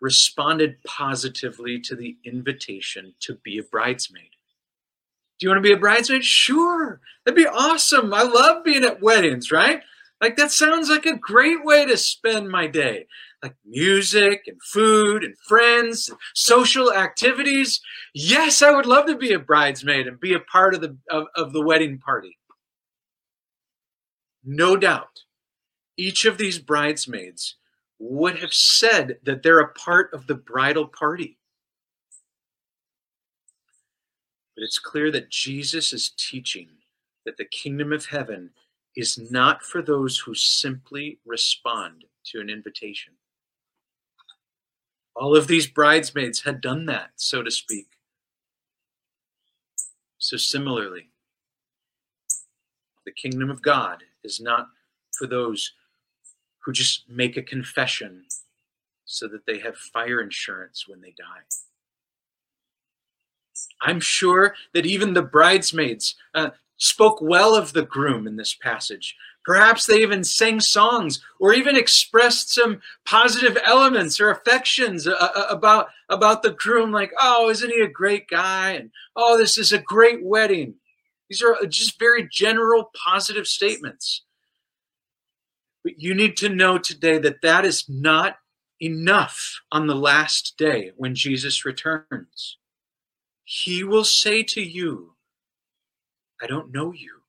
responded 0.00 0.82
positively 0.84 1.80
to 1.80 1.94
the 1.94 2.16
invitation 2.24 3.14
to 3.20 3.36
be 3.44 3.56
a 3.58 3.62
bridesmaid. 3.62 4.30
Do 5.38 5.46
you 5.46 5.48
want 5.50 5.58
to 5.58 5.68
be 5.68 5.72
a 5.72 5.78
bridesmaid? 5.78 6.24
Sure. 6.24 7.00
That'd 7.24 7.36
be 7.36 7.46
awesome. 7.46 8.12
I 8.12 8.22
love 8.22 8.64
being 8.64 8.84
at 8.84 9.00
weddings, 9.00 9.52
right? 9.52 9.80
Like 10.20 10.36
that 10.36 10.50
sounds 10.50 10.88
like 10.88 11.06
a 11.06 11.16
great 11.16 11.64
way 11.64 11.86
to 11.86 11.96
spend 11.96 12.48
my 12.48 12.66
day. 12.66 13.06
Like 13.42 13.56
music 13.64 14.44
and 14.46 14.62
food 14.62 15.24
and 15.24 15.36
friends, 15.48 16.08
and 16.08 16.18
social 16.34 16.92
activities. 16.92 17.80
Yes, 18.14 18.62
I 18.62 18.70
would 18.70 18.86
love 18.86 19.06
to 19.06 19.16
be 19.16 19.32
a 19.32 19.38
bridesmaid 19.38 20.06
and 20.06 20.20
be 20.20 20.34
a 20.34 20.40
part 20.40 20.74
of 20.74 20.80
the 20.80 20.96
of, 21.10 21.26
of 21.34 21.52
the 21.52 21.62
wedding 21.62 21.98
party. 21.98 22.38
No 24.44 24.76
doubt. 24.76 25.22
Each 25.96 26.24
of 26.24 26.38
these 26.38 26.58
bridesmaids 26.58 27.56
would 27.98 28.38
have 28.38 28.52
said 28.52 29.18
that 29.22 29.42
they're 29.42 29.60
a 29.60 29.72
part 29.72 30.12
of 30.12 30.26
the 30.26 30.34
bridal 30.34 30.86
party. 30.86 31.38
But 34.56 34.64
it's 34.64 34.78
clear 34.78 35.10
that 35.12 35.30
Jesus 35.30 35.92
is 35.92 36.12
teaching 36.16 36.68
that 37.24 37.36
the 37.36 37.44
kingdom 37.44 37.92
of 37.92 38.06
heaven 38.06 38.50
is 38.96 39.18
not 39.30 39.62
for 39.62 39.80
those 39.80 40.18
who 40.18 40.34
simply 40.34 41.18
respond 41.24 42.04
to 42.26 42.40
an 42.40 42.50
invitation. 42.50 43.14
All 45.14 45.36
of 45.36 45.46
these 45.46 45.66
bridesmaids 45.66 46.42
had 46.42 46.60
done 46.60 46.86
that, 46.86 47.10
so 47.16 47.42
to 47.42 47.50
speak. 47.50 47.86
So, 50.18 50.36
similarly, 50.36 51.10
the 53.04 53.12
kingdom 53.12 53.50
of 53.50 53.62
God 53.62 54.04
is 54.24 54.40
not 54.40 54.68
for 55.16 55.26
those 55.26 55.72
who 56.60 56.72
just 56.72 57.08
make 57.08 57.36
a 57.36 57.42
confession 57.42 58.24
so 59.04 59.28
that 59.28 59.46
they 59.46 59.58
have 59.58 59.76
fire 59.76 60.20
insurance 60.20 60.86
when 60.88 61.00
they 61.00 61.14
die. 61.18 61.42
I'm 63.80 64.00
sure 64.00 64.54
that 64.72 64.86
even 64.86 65.12
the 65.12 65.22
bridesmaids 65.22 66.14
uh, 66.34 66.50
spoke 66.76 67.20
well 67.20 67.54
of 67.54 67.72
the 67.72 67.82
groom 67.82 68.26
in 68.26 68.36
this 68.36 68.54
passage. 68.54 69.16
Perhaps 69.44 69.86
they 69.86 70.02
even 70.02 70.22
sang 70.22 70.60
songs 70.60 71.20
or 71.40 71.52
even 71.52 71.76
expressed 71.76 72.52
some 72.52 72.80
positive 73.04 73.58
elements 73.64 74.20
or 74.20 74.30
affections 74.30 75.06
uh, 75.06 75.12
uh, 75.12 75.46
about, 75.50 75.88
about 76.08 76.42
the 76.42 76.52
groom, 76.52 76.92
like, 76.92 77.12
oh, 77.20 77.50
isn't 77.50 77.70
he 77.70 77.80
a 77.80 77.88
great 77.88 78.28
guy? 78.28 78.72
And 78.72 78.90
oh, 79.16 79.36
this 79.36 79.58
is 79.58 79.72
a 79.72 79.78
great 79.78 80.24
wedding. 80.24 80.74
These 81.28 81.42
are 81.42 81.56
just 81.66 81.98
very 81.98 82.28
general 82.30 82.90
positive 83.04 83.46
statements. 83.46 84.22
But 85.82 86.00
you 86.00 86.14
need 86.14 86.36
to 86.36 86.48
know 86.48 86.78
today 86.78 87.18
that 87.18 87.42
that 87.42 87.64
is 87.64 87.88
not 87.88 88.36
enough 88.80 89.60
on 89.72 89.86
the 89.86 89.94
last 89.94 90.54
day 90.56 90.92
when 90.96 91.14
Jesus 91.14 91.64
returns. 91.64 92.58
He 93.44 93.82
will 93.82 94.04
say 94.04 94.42
to 94.44 94.60
you, 94.62 95.14
I 96.40 96.46
don't 96.46 96.72
know 96.72 96.92
you. 96.92 97.21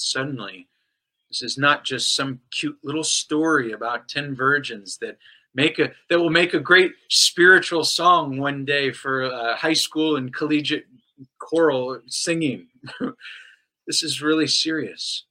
Suddenly, 0.00 0.68
this 1.28 1.42
is 1.42 1.58
not 1.58 1.84
just 1.84 2.14
some 2.14 2.40
cute 2.50 2.78
little 2.82 3.04
story 3.04 3.72
about 3.72 4.08
10 4.08 4.34
virgins 4.34 4.98
that 4.98 5.18
make 5.54 5.78
a 5.78 5.92
that 6.10 6.18
will 6.18 6.30
make 6.30 6.54
a 6.54 6.60
great 6.60 6.92
spiritual 7.08 7.84
song 7.84 8.38
one 8.38 8.64
day 8.64 8.92
for 8.92 9.24
uh, 9.24 9.56
high 9.56 9.72
school 9.72 10.16
and 10.16 10.34
collegiate 10.34 10.86
choral 11.38 12.00
singing. 12.06 12.68
this 13.86 14.02
is 14.02 14.22
really 14.22 14.46
serious. 14.46 15.24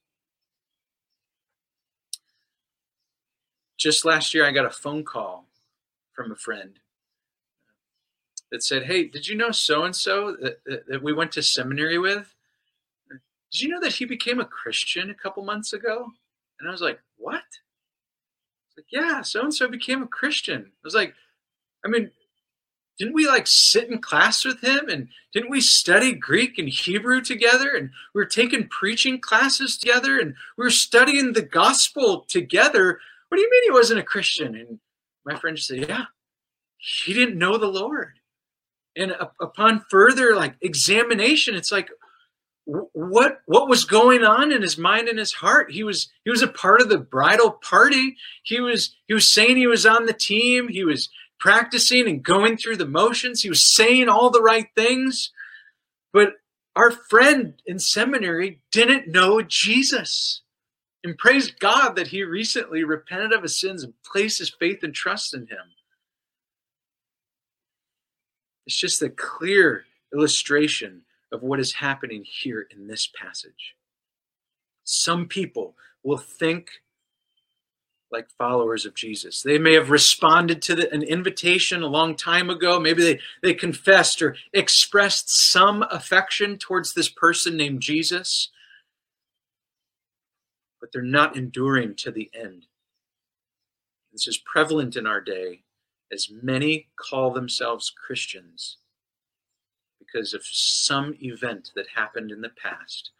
just 3.85 4.05
last 4.05 4.33
year, 4.33 4.45
I 4.45 4.51
got 4.51 4.65
a 4.65 4.71
phone 4.71 5.03
call 5.03 5.47
from 6.13 6.31
a 6.31 6.35
friend 6.35 6.79
that 8.51 8.63
said, 8.63 8.83
Hey, 8.83 9.05
did 9.05 9.27
you 9.27 9.35
know 9.35 9.51
so 9.51 9.83
and 9.83 9.95
so 9.95 10.35
that 10.65 11.03
we 11.03 11.13
went 11.13 11.31
to 11.33 11.43
seminary 11.43 11.97
with? 11.97 12.34
Did 13.55 13.61
you 13.61 13.69
know 13.69 13.79
that 13.79 13.93
he 13.93 14.03
became 14.03 14.41
a 14.41 14.45
Christian 14.45 15.09
a 15.09 15.15
couple 15.15 15.41
months 15.45 15.71
ago? 15.71 16.11
And 16.59 16.67
I 16.67 16.71
was 16.73 16.81
like, 16.81 16.99
What? 17.15 17.43
Like, 18.75 18.87
yeah, 18.91 19.21
so 19.21 19.43
and 19.43 19.53
so 19.53 19.69
became 19.69 20.03
a 20.03 20.07
Christian. 20.07 20.65
I 20.65 20.83
was 20.83 20.93
like, 20.93 21.13
I 21.85 21.87
mean, 21.87 22.11
didn't 22.99 23.13
we 23.13 23.25
like 23.25 23.47
sit 23.47 23.89
in 23.89 24.01
class 24.01 24.43
with 24.43 24.61
him 24.61 24.89
and 24.89 25.07
didn't 25.31 25.49
we 25.49 25.61
study 25.61 26.13
Greek 26.13 26.57
and 26.57 26.67
Hebrew 26.67 27.21
together 27.21 27.73
and 27.73 27.91
we 28.13 28.19
were 28.19 28.25
taking 28.25 28.67
preaching 28.67 29.21
classes 29.21 29.77
together 29.77 30.19
and 30.19 30.35
we 30.57 30.65
were 30.65 30.71
studying 30.71 31.31
the 31.31 31.41
gospel 31.41 32.25
together 32.27 32.99
what 33.29 33.37
do 33.37 33.41
you 33.41 33.49
mean 33.49 33.63
he 33.63 33.71
wasn't 33.71 33.99
a 33.99 34.03
Christian? 34.03 34.55
And 34.55 34.79
my 35.25 35.35
friend 35.37 35.57
said, 35.57 35.89
Yeah, 35.89 36.05
he 36.77 37.13
didn't 37.13 37.37
know 37.37 37.57
the 37.57 37.67
Lord. 37.67 38.19
And 38.95 39.13
upon 39.41 39.85
further 39.89 40.35
like 40.35 40.55
examination, 40.61 41.55
it's 41.55 41.71
like, 41.71 41.89
what 42.65 43.41
what 43.45 43.69
was 43.69 43.85
going 43.85 44.23
on 44.23 44.51
in 44.51 44.61
his 44.61 44.77
mind 44.77 45.07
and 45.07 45.19
his 45.19 45.33
heart? 45.33 45.71
He 45.71 45.83
was 45.83 46.09
he 46.23 46.31
was 46.31 46.41
a 46.41 46.47
part 46.47 46.81
of 46.81 46.89
the 46.89 46.97
bridal 46.97 47.51
party. 47.51 48.17
He 48.43 48.59
was 48.59 48.95
he 49.07 49.13
was 49.13 49.29
saying 49.29 49.57
he 49.57 49.67
was 49.67 49.85
on 49.85 50.05
the 50.05 50.13
team. 50.13 50.67
He 50.67 50.83
was 50.83 51.09
practicing 51.39 52.07
and 52.07 52.23
going 52.23 52.57
through 52.57 52.77
the 52.77 52.87
motions. 52.87 53.41
He 53.41 53.49
was 53.49 53.73
saying 53.73 54.09
all 54.09 54.31
the 54.31 54.41
right 54.41 54.67
things. 54.75 55.31
But 56.11 56.33
our 56.75 56.91
friend 56.91 57.61
in 57.65 57.77
seminary 57.79 58.61
didn't 58.71 59.07
know 59.07 59.41
jesus. 59.41 60.41
And 61.03 61.17
praise 61.17 61.51
God 61.51 61.95
that 61.95 62.07
he 62.07 62.23
recently 62.23 62.83
repented 62.83 63.31
of 63.31 63.43
his 63.43 63.59
sins 63.59 63.83
and 63.83 63.93
placed 64.03 64.39
his 64.39 64.49
faith 64.49 64.79
and 64.81 64.93
trust 64.93 65.35
in 65.35 65.41
him. 65.41 65.75
It's 68.65 68.79
just 68.79 69.03
a 69.03 69.09
clear 69.09 69.85
illustration 70.11 71.04
of 71.35 71.43
what 71.43 71.59
is 71.59 71.73
happening 71.73 72.23
here 72.25 72.67
in 72.75 72.87
this 72.87 73.07
passage. 73.07 73.75
Some 74.83 75.27
people 75.27 75.75
will 76.03 76.17
think 76.17 76.69
like 78.11 78.29
followers 78.37 78.85
of 78.85 78.95
Jesus. 78.95 79.41
They 79.41 79.57
may 79.57 79.73
have 79.73 79.89
responded 79.89 80.61
to 80.63 80.75
the, 80.75 80.91
an 80.93 81.03
invitation 81.03 81.83
a 81.83 81.87
long 81.87 82.15
time 82.15 82.49
ago. 82.49 82.79
Maybe 82.79 83.03
they, 83.03 83.19
they 83.43 83.53
confessed 83.53 84.21
or 84.21 84.35
expressed 84.53 85.29
some 85.51 85.83
affection 85.91 86.57
towards 86.57 86.93
this 86.93 87.09
person 87.09 87.57
named 87.57 87.81
Jesus 87.81 88.49
but 90.85 90.91
they're 90.93 91.01
not 91.01 91.35
enduring 91.35 91.95
to 91.95 92.11
the 92.11 92.29
end. 92.31 92.67
This 94.13 94.27
is 94.27 94.37
prevalent 94.37 94.95
in 94.95 95.07
our 95.07 95.19
day 95.19 95.63
as 96.11 96.29
many 96.43 96.89
call 96.95 97.31
themselves 97.31 97.89
Christians 97.89 98.77
because 100.15 100.33
of 100.33 100.45
some 100.45 101.15
event 101.21 101.71
that 101.75 101.87
happened 101.95 102.31
in 102.31 102.41
the 102.41 102.49
past, 102.49 103.11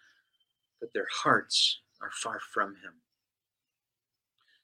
but 0.79 0.93
their 0.93 1.07
hearts 1.11 1.81
are 2.01 2.11
far 2.11 2.39
from 2.53 2.69
Him. 2.69 3.01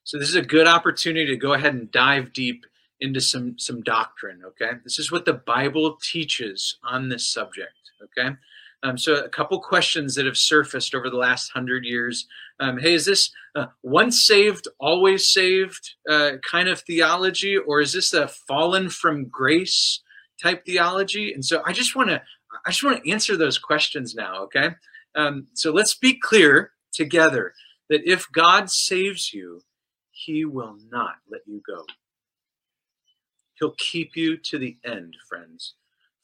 So, 0.04 0.18
this 0.18 0.28
is 0.28 0.36
a 0.36 0.42
good 0.42 0.66
opportunity 0.66 1.26
to 1.26 1.36
go 1.36 1.52
ahead 1.52 1.74
and 1.74 1.90
dive 1.90 2.32
deep 2.32 2.64
into 3.00 3.20
some, 3.20 3.58
some 3.58 3.82
doctrine, 3.82 4.42
okay? 4.46 4.72
This 4.84 4.98
is 4.98 5.12
what 5.12 5.24
the 5.24 5.34
Bible 5.34 5.98
teaches 6.02 6.78
on 6.82 7.08
this 7.08 7.30
subject, 7.30 7.90
okay? 8.02 8.36
Um, 8.82 8.96
so, 8.96 9.14
a 9.14 9.28
couple 9.28 9.60
questions 9.60 10.14
that 10.14 10.26
have 10.26 10.38
surfaced 10.38 10.94
over 10.94 11.10
the 11.10 11.16
last 11.16 11.50
hundred 11.52 11.84
years. 11.84 12.26
Um, 12.58 12.78
hey, 12.78 12.94
is 12.94 13.04
this 13.04 13.30
uh, 13.54 13.66
once 13.82 14.24
saved, 14.24 14.68
always 14.80 15.28
saved 15.28 15.96
uh, 16.08 16.32
kind 16.42 16.68
of 16.68 16.80
theology, 16.80 17.56
or 17.56 17.80
is 17.80 17.92
this 17.92 18.14
a 18.14 18.26
fallen 18.26 18.88
from 18.88 19.28
grace 19.28 20.00
type 20.42 20.64
theology? 20.64 21.32
And 21.32 21.44
so, 21.44 21.62
I 21.64 21.72
just 21.72 21.94
want 21.94 22.10
to, 22.10 22.22
I 22.66 22.70
just 22.70 22.84
want 22.84 23.02
to 23.02 23.10
answer 23.10 23.36
those 23.36 23.58
questions 23.58 24.14
now. 24.14 24.42
Okay, 24.44 24.70
um, 25.14 25.46
so 25.54 25.72
let's 25.72 25.94
be 25.94 26.14
clear 26.14 26.72
together 26.92 27.54
that 27.88 28.02
if 28.04 28.30
God 28.32 28.70
saves 28.70 29.32
you, 29.32 29.62
He 30.10 30.44
will 30.44 30.76
not 30.90 31.16
let 31.30 31.42
you 31.46 31.62
go. 31.66 31.84
He'll 33.54 33.74
keep 33.78 34.16
you 34.16 34.36
to 34.38 34.58
the 34.58 34.76
end, 34.84 35.16
friends. 35.28 35.74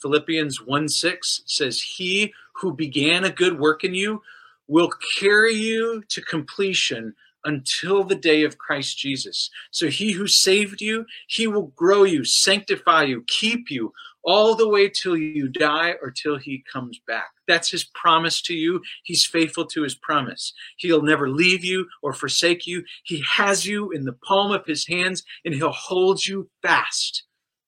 Philippians 0.00 0.60
1 0.64 0.88
6 0.88 1.42
says, 1.46 1.80
He 1.80 2.32
who 2.54 2.72
began 2.72 3.24
a 3.24 3.30
good 3.30 3.58
work 3.58 3.84
in 3.84 3.94
you 3.94 4.22
will 4.66 4.90
carry 5.18 5.54
you 5.54 6.02
to 6.08 6.20
completion 6.20 7.14
until 7.44 8.04
the 8.04 8.14
day 8.14 8.42
of 8.42 8.58
Christ 8.58 8.98
Jesus. 8.98 9.50
So 9.70 9.88
he 9.88 10.12
who 10.12 10.26
saved 10.26 10.80
you, 10.80 11.06
he 11.28 11.46
will 11.46 11.68
grow 11.68 12.04
you, 12.04 12.24
sanctify 12.24 13.04
you, 13.04 13.24
keep 13.26 13.70
you 13.70 13.92
all 14.24 14.54
the 14.54 14.68
way 14.68 14.88
till 14.88 15.16
you 15.16 15.48
die 15.48 15.94
or 16.02 16.10
till 16.10 16.36
he 16.36 16.64
comes 16.70 17.00
back. 17.06 17.30
That's 17.46 17.70
his 17.70 17.84
promise 17.84 18.42
to 18.42 18.54
you. 18.54 18.82
He's 19.02 19.24
faithful 19.24 19.64
to 19.66 19.82
his 19.82 19.94
promise. 19.94 20.52
He'll 20.76 21.02
never 21.02 21.30
leave 21.30 21.64
you 21.64 21.86
or 22.02 22.12
forsake 22.12 22.66
you. 22.66 22.84
He 23.04 23.24
has 23.32 23.66
you 23.66 23.90
in 23.90 24.04
the 24.04 24.12
palm 24.12 24.52
of 24.52 24.66
his 24.66 24.86
hands 24.86 25.22
and 25.44 25.54
he'll 25.54 25.72
hold 25.72 26.26
you 26.26 26.50
fast. 26.62 27.24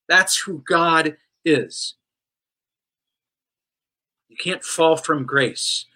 That's 0.09 0.41
who 0.41 0.63
God 0.67 1.17
is. 1.45 1.95
You 4.29 4.37
can't 4.37 4.65
fall 4.65 4.97
from 4.97 5.25
grace 5.25 5.87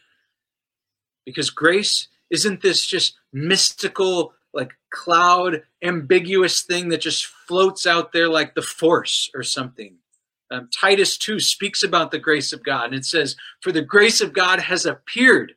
because 1.25 1.51
grace 1.51 2.09
isn't 2.31 2.63
this 2.63 2.87
just 2.87 3.15
mystical, 3.33 4.35
like 4.53 4.73
cloud, 4.91 5.63
ambiguous 5.83 6.63
thing 6.63 6.89
that 6.89 7.01
just 7.01 7.27
floats 7.27 7.87
out 7.87 8.13
there 8.13 8.29
like 8.29 8.55
the 8.55 8.63
force 8.63 9.31
or 9.35 9.43
something. 9.43 9.97
Um, 10.55 10.69
Titus 10.73 11.19
2 11.19 11.41
speaks 11.41 11.83
about 11.83 12.13
the 12.13 12.19
grace 12.19 12.53
of 12.53 12.63
God, 12.63 12.87
and 12.87 12.95
it 12.95 13.05
says, 13.05 13.35
For 13.61 13.73
the 13.73 13.83
grace 13.83 14.21
of 14.21 14.33
God 14.33 14.61
has 14.61 14.87
appeared, 14.87 15.55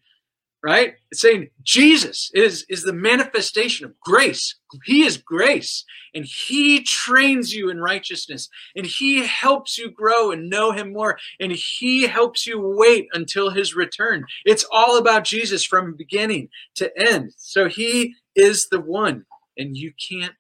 right? 0.63 0.95
It's 1.11 1.21
saying 1.21 1.49
Jesus 1.61 2.31
is, 2.33 2.65
is 2.67 2.81
the 2.81 2.93
manifestation 2.93 3.85
of 3.85 3.99
grace. 3.99 4.55
He 4.85 5.03
is 5.03 5.17
grace, 5.17 5.85
and 6.15 6.25
He 6.25 6.81
trains 6.81 7.53
you 7.53 7.69
in 7.69 7.79
righteousness, 7.79 8.49
and 8.75 8.87
He 8.87 9.23
helps 9.27 9.77
you 9.77 9.91
grow 9.91 10.31
and 10.31 10.49
know 10.49 10.71
Him 10.71 10.93
more, 10.93 11.19
and 11.39 11.51
He 11.51 12.07
helps 12.07 12.47
you 12.47 12.59
wait 12.59 13.07
until 13.13 13.51
His 13.51 13.75
return. 13.75 14.25
It's 14.45 14.65
all 14.71 14.97
about 14.97 15.25
Jesus 15.25 15.63
from 15.63 15.95
beginning 15.95 16.49
to 16.75 16.91
end. 16.97 17.33
So 17.37 17.69
He 17.69 18.15
is 18.35 18.69
the 18.69 18.81
one, 18.81 19.25
and 19.55 19.77
you 19.77 19.93
can't 20.09 20.35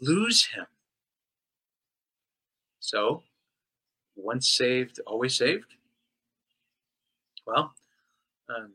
lose 0.00 0.48
Him. 0.52 0.66
So, 2.80 3.22
once 4.22 4.48
saved, 4.48 5.00
always 5.06 5.36
saved? 5.36 5.74
Well, 7.46 7.74
um, 8.48 8.74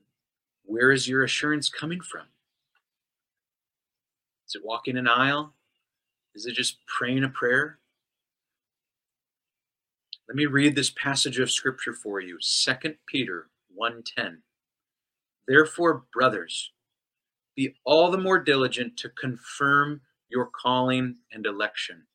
where 0.63 0.91
is 0.91 1.07
your 1.07 1.23
assurance 1.23 1.69
coming 1.69 2.01
from? 2.01 2.27
Is 4.47 4.55
it 4.55 4.65
walking 4.65 4.97
an 4.97 5.07
aisle? 5.07 5.53
Is 6.35 6.45
it 6.45 6.53
just 6.53 6.77
praying 6.85 7.23
a 7.23 7.29
prayer? 7.29 7.79
Let 10.27 10.35
me 10.35 10.45
read 10.45 10.75
this 10.75 10.89
passage 10.89 11.39
of 11.39 11.49
scripture 11.49 11.93
for 11.93 12.19
you. 12.19 12.37
2 12.39 12.97
Peter 13.07 13.49
1:10. 13.73 14.43
Therefore, 15.47 16.05
brothers, 16.13 16.73
be 17.55 17.75
all 17.85 18.11
the 18.11 18.17
more 18.17 18.37
diligent 18.37 18.97
to 18.97 19.09
confirm 19.09 20.01
your 20.29 20.45
calling 20.45 21.19
and 21.31 21.45
election. 21.45 22.07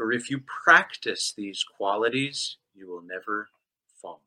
For 0.00 0.12
if 0.12 0.30
you 0.30 0.40
practice 0.40 1.34
these 1.36 1.62
qualities, 1.62 2.56
you 2.74 2.88
will 2.88 3.02
never 3.02 3.50
fall. 4.00 4.22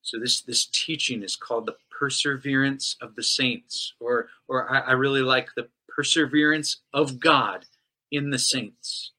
So 0.00 0.20
this 0.20 0.42
this 0.42 0.66
teaching 0.66 1.24
is 1.24 1.34
called 1.34 1.66
the 1.66 1.74
perseverance 1.90 2.94
of 3.00 3.16
the 3.16 3.24
saints, 3.24 3.94
or 3.98 4.28
or 4.46 4.70
I, 4.72 4.78
I 4.78 4.92
really 4.92 5.22
like 5.22 5.48
the 5.56 5.66
perseverance 5.88 6.82
of 6.94 7.18
God 7.18 7.64
in 8.12 8.30
the 8.30 8.38
saints. 8.38 9.10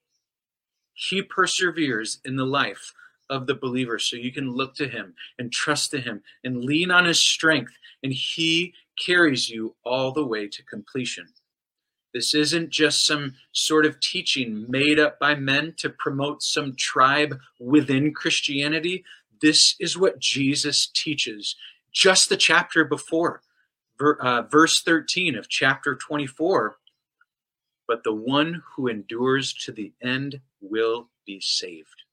He 0.94 1.22
perseveres 1.22 2.22
in 2.24 2.38
the 2.38 2.46
life 2.46 2.94
of 3.30 3.46
the 3.46 3.56
believer, 3.56 4.00
so 4.00 4.16
you 4.16 4.32
can 4.32 4.52
look 4.54 4.74
to 4.76 4.88
him 4.88 5.16
and 5.38 5.52
trust 5.52 5.92
to 5.92 6.00
him 6.00 6.22
and 6.46 6.64
lean 6.64 6.92
on 6.92 7.04
his 7.04 7.20
strength, 7.20 7.74
and 8.02 8.14
he 8.14 8.74
carries 9.06 9.50
you 9.50 9.76
all 9.84 10.14
the 10.14 10.26
way 10.26 10.48
to 10.48 10.64
completion. 10.64 11.28
This 12.14 12.34
isn't 12.34 12.70
just 12.70 13.06
some 13.06 13.36
sort 13.52 13.86
of 13.86 14.00
teaching 14.00 14.66
made 14.68 15.00
up 15.00 15.20
by 15.20 15.36
men 15.36 15.74
to 15.78 15.90
promote 15.90 16.42
some 16.42 16.76
tribe 16.76 17.40
within 17.60 18.14
Christianity. 18.14 19.04
This 19.42 19.76
is 19.80 19.98
what 19.98 20.20
Jesus 20.20 20.88
teaches. 20.88 21.56
Just 21.92 22.30
the 22.30 22.38
chapter 22.38 22.86
before, 22.86 23.42
uh, 24.00 24.44
verse 24.44 24.82
13 24.82 25.36
of 25.36 25.50
chapter 25.50 25.96
24. 25.96 26.78
But 27.88 28.04
the 28.04 28.14
one 28.14 28.64
who 28.76 28.88
endures 28.88 29.54
to 29.66 29.72
the 29.72 29.94
end 30.02 30.42
will 30.62 31.10
be 31.26 31.40
saved. 31.40 32.04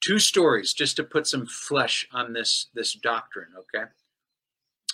Two 0.00 0.18
stories 0.18 0.72
just 0.72 0.96
to 0.96 1.04
put 1.04 1.26
some 1.26 1.46
flesh 1.46 2.06
on 2.12 2.32
this, 2.32 2.68
this 2.74 2.94
doctrine, 2.94 3.48
okay? 3.58 3.90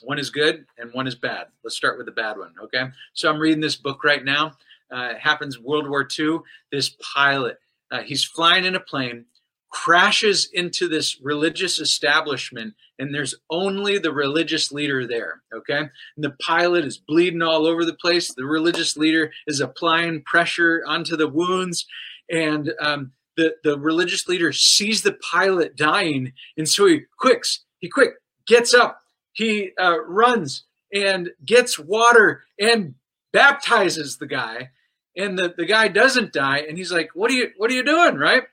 One 0.03 0.19
is 0.19 0.31
good 0.31 0.67
and 0.79 0.93
one 0.93 1.07
is 1.07 1.15
bad. 1.15 1.47
Let's 1.63 1.77
start 1.77 1.97
with 1.97 2.07
the 2.07 2.13
bad 2.13 2.39
one, 2.39 2.55
okay? 2.65 2.85
So 3.15 3.31
I'm 3.31 3.39
reading 3.39 3.61
this 3.61 3.77
book 3.77 4.05
right 4.05 4.25
now. 4.25 4.53
Uh, 4.93 5.11
it 5.13 5.19
happens 5.19 5.59
World 5.59 5.89
War 5.89 6.07
II. 6.19 6.39
This 6.71 6.95
pilot, 7.15 7.59
uh, 7.91 8.03
he's 8.03 8.25
flying 8.25 8.65
in 8.65 8.75
a 8.75 8.81
plane, 8.81 9.27
crashes 9.71 10.49
into 10.53 10.87
this 10.87 11.19
religious 11.21 11.79
establishment, 11.79 12.75
and 12.99 13.15
there's 13.15 13.35
only 13.49 13.99
the 13.99 14.13
religious 14.13 14.71
leader 14.71 15.07
there, 15.07 15.43
okay? 15.55 15.79
And 15.79 16.25
the 16.25 16.37
pilot 16.43 16.85
is 16.85 16.99
bleeding 16.99 17.43
all 17.43 17.67
over 17.67 17.85
the 17.85 17.95
place. 17.95 18.35
The 18.35 18.45
religious 18.45 18.97
leader 18.97 19.33
is 19.47 19.61
applying 19.61 20.23
pressure 20.23 20.83
onto 20.87 21.17
the 21.17 21.29
wounds, 21.29 21.87
and 22.31 22.73
um, 22.81 23.13
the, 23.37 23.55
the 23.65 23.79
religious 23.79 24.29
leader 24.29 24.53
sees 24.53 25.03
the 25.03 25.15
pilot 25.15 25.75
dying, 25.75 26.33
and 26.57 26.69
so 26.69 26.87
he 26.87 27.03
quicks, 27.19 27.65
he 27.79 27.89
quick 27.89 28.13
gets 28.47 28.75
up 28.75 29.02
he 29.33 29.71
uh, 29.81 30.03
runs 30.05 30.65
and 30.93 31.31
gets 31.45 31.79
water 31.79 32.45
and 32.61 32.95
baptizes 33.33 34.19
the 34.19 34.27
guy 34.27 34.71
and 35.17 35.39
the, 35.39 35.55
the 35.57 35.65
guy 35.65 35.89
doesn't 35.89 36.33
die 36.33 36.59
and 36.59 36.77
he's 36.77 36.93
like 36.93 37.11
what 37.15 37.31
are 37.31 37.35
you 37.35 37.51
what 37.57 37.71
are 37.71 37.75
you 37.75 37.85
doing? 37.85 38.17
Right? 38.17 38.45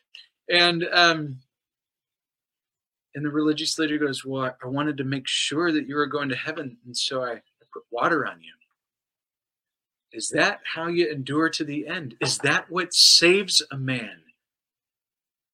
And 0.49 0.85
um 0.91 1.39
and 3.15 3.25
the 3.25 3.29
religious 3.29 3.77
leader 3.77 3.97
goes 3.97 4.23
well 4.23 4.55
i 4.63 4.67
wanted 4.67 4.97
to 4.97 5.03
make 5.03 5.27
sure 5.27 5.71
that 5.71 5.87
you 5.87 5.95
were 5.95 6.05
going 6.05 6.29
to 6.29 6.35
heaven 6.35 6.77
and 6.85 6.95
so 6.95 7.23
i, 7.23 7.31
I 7.31 7.65
put 7.73 7.83
water 7.91 8.25
on 8.25 8.41
you. 8.41 8.53
Is 10.11 10.29
that 10.29 10.61
how 10.73 10.87
you 10.87 11.09
endure 11.09 11.49
to 11.49 11.63
the 11.63 11.87
end? 11.87 12.15
Is 12.19 12.39
that 12.39 12.71
what 12.71 12.93
saves 12.93 13.61
a 13.71 13.77
man? 13.77 14.23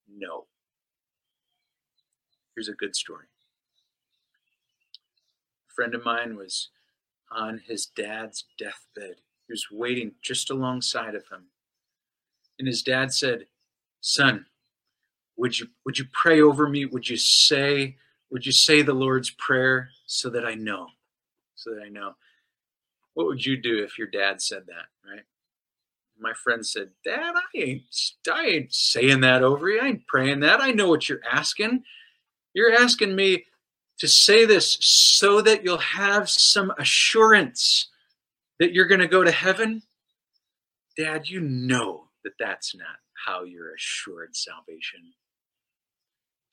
No. 0.09 0.45
Here's 2.55 2.69
a 2.69 2.73
good 2.73 2.95
story 2.95 3.25
friend 5.75 5.93
of 5.93 6.05
mine 6.05 6.35
was 6.35 6.69
on 7.31 7.61
his 7.67 7.87
dad's 7.87 8.45
deathbed. 8.57 9.17
He 9.47 9.53
was 9.53 9.67
waiting 9.71 10.13
just 10.21 10.49
alongside 10.49 11.15
of 11.15 11.27
him. 11.27 11.45
And 12.57 12.67
his 12.67 12.81
dad 12.81 13.11
said, 13.13 13.45
Son, 14.01 14.45
would 15.37 15.59
you 15.59 15.67
would 15.85 15.97
you 15.99 16.05
pray 16.13 16.41
over 16.41 16.67
me? 16.69 16.85
Would 16.85 17.09
you 17.09 17.17
say 17.17 17.97
would 18.31 18.45
you 18.45 18.51
say 18.51 18.81
the 18.81 18.93
Lord's 18.93 19.29
Prayer 19.31 19.89
so 20.07 20.29
that 20.29 20.45
I 20.45 20.55
know? 20.55 20.87
So 21.55 21.71
that 21.73 21.83
I 21.83 21.89
know. 21.89 22.13
What 23.13 23.27
would 23.27 23.45
you 23.45 23.57
do 23.57 23.83
if 23.83 23.97
your 23.97 24.07
dad 24.07 24.41
said 24.41 24.63
that, 24.67 25.09
right? 25.09 25.23
My 26.19 26.33
friend 26.33 26.65
said, 26.65 26.89
Dad, 27.03 27.33
I 27.35 27.57
ain't 27.57 27.83
I 28.31 28.45
ain't 28.45 28.73
saying 28.73 29.21
that 29.21 29.43
over 29.43 29.69
you. 29.69 29.81
I 29.81 29.87
ain't 29.87 30.07
praying 30.07 30.39
that. 30.41 30.61
I 30.61 30.71
know 30.71 30.87
what 30.87 31.09
you're 31.09 31.23
asking. 31.29 31.83
You're 32.53 32.73
asking 32.73 33.15
me 33.15 33.45
to 33.99 34.07
say 34.07 34.45
this 34.45 34.77
so 34.81 35.41
that 35.41 35.63
you'll 35.63 35.77
have 35.77 36.29
some 36.29 36.71
assurance 36.77 37.89
that 38.59 38.73
you're 38.73 38.87
going 38.87 39.01
to 39.01 39.07
go 39.07 39.23
to 39.23 39.31
heaven, 39.31 39.83
Dad, 40.97 41.27
you 41.29 41.41
know 41.41 42.09
that 42.23 42.33
that's 42.39 42.75
not 42.75 42.97
how 43.25 43.43
you're 43.43 43.73
assured 43.73 44.35
salvation. 44.35 45.13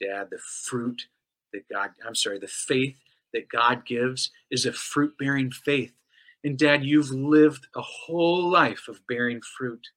Dad, 0.00 0.28
the 0.31 0.38
fruit 0.38 1.02
that 1.52 1.68
God, 1.70 1.90
I'm 2.07 2.14
sorry, 2.14 2.38
the 2.38 2.48
faith 2.48 2.96
that 3.33 3.48
God 3.48 3.87
gives 3.87 4.31
is 4.50 4.67
a 4.67 4.73
fruit 4.73 5.17
bearing 5.19 5.50
faith. 5.50 5.92
And 6.44 6.58
Dad, 6.58 6.85
you've 6.85 7.10
lived 7.10 7.69
a 7.77 7.83
whole 7.83 8.50
life 8.50 8.88
of 8.88 9.06
bearing 9.06 9.40
fruit. 9.40 9.88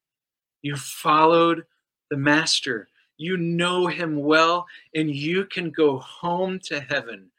You've 0.62 0.80
followed 0.80 1.64
the 2.08 2.16
Master. 2.16 2.88
You 3.16 3.36
know 3.36 3.88
him 3.88 4.22
well, 4.22 4.66
and 4.94 5.10
you 5.10 5.44
can 5.44 5.70
go 5.70 5.98
home 5.98 6.60
to 6.64 6.80
heaven 6.80 7.30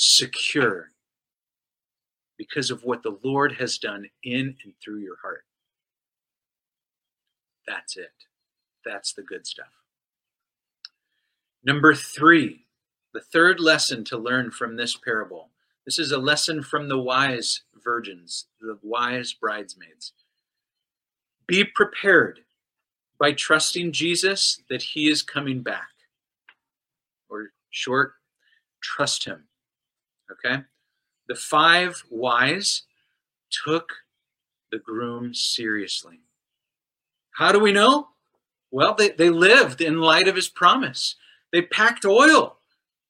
secure 0.00 0.88
because 2.38 2.70
of 2.70 2.84
what 2.84 3.02
the 3.02 3.18
Lord 3.22 3.52
has 3.52 3.76
done 3.76 4.06
in 4.24 4.56
and 4.64 4.72
through 4.82 5.00
your 5.00 5.16
heart. 5.22 5.44
That's 7.66 7.98
it. 7.98 8.14
That's 8.82 9.12
the 9.12 9.22
good 9.22 9.46
stuff. 9.46 9.68
Number 11.62 11.94
three, 11.94 12.64
the 13.12 13.20
third 13.20 13.60
lesson 13.60 14.02
to 14.04 14.16
learn 14.16 14.50
from 14.50 14.76
this 14.76 14.96
parable. 14.96 15.50
This 15.84 15.98
is 15.98 16.12
a 16.12 16.18
lesson 16.18 16.62
from 16.62 16.88
the 16.88 16.98
wise 16.98 17.60
virgins, 17.84 18.46
the 18.58 18.78
wise 18.82 19.34
bridesmaids. 19.34 20.14
Be 21.46 21.62
prepared 21.62 22.40
by 23.18 23.32
trusting 23.32 23.92
Jesus 23.92 24.62
that 24.70 24.80
he 24.82 25.10
is 25.10 25.20
coming 25.20 25.60
back. 25.60 25.88
Or 27.28 27.50
short, 27.68 28.14
trust 28.80 29.26
him 29.26 29.44
Okay? 30.32 30.62
The 31.28 31.34
five 31.34 32.04
wise 32.10 32.82
took 33.64 33.92
the 34.70 34.78
groom 34.78 35.34
seriously. 35.34 36.20
How 37.32 37.52
do 37.52 37.58
we 37.58 37.72
know? 37.72 38.08
Well, 38.70 38.94
they, 38.94 39.10
they 39.10 39.30
lived 39.30 39.80
in 39.80 40.00
light 40.00 40.28
of 40.28 40.36
his 40.36 40.48
promise. 40.48 41.16
They 41.52 41.62
packed 41.62 42.04
oil. 42.04 42.56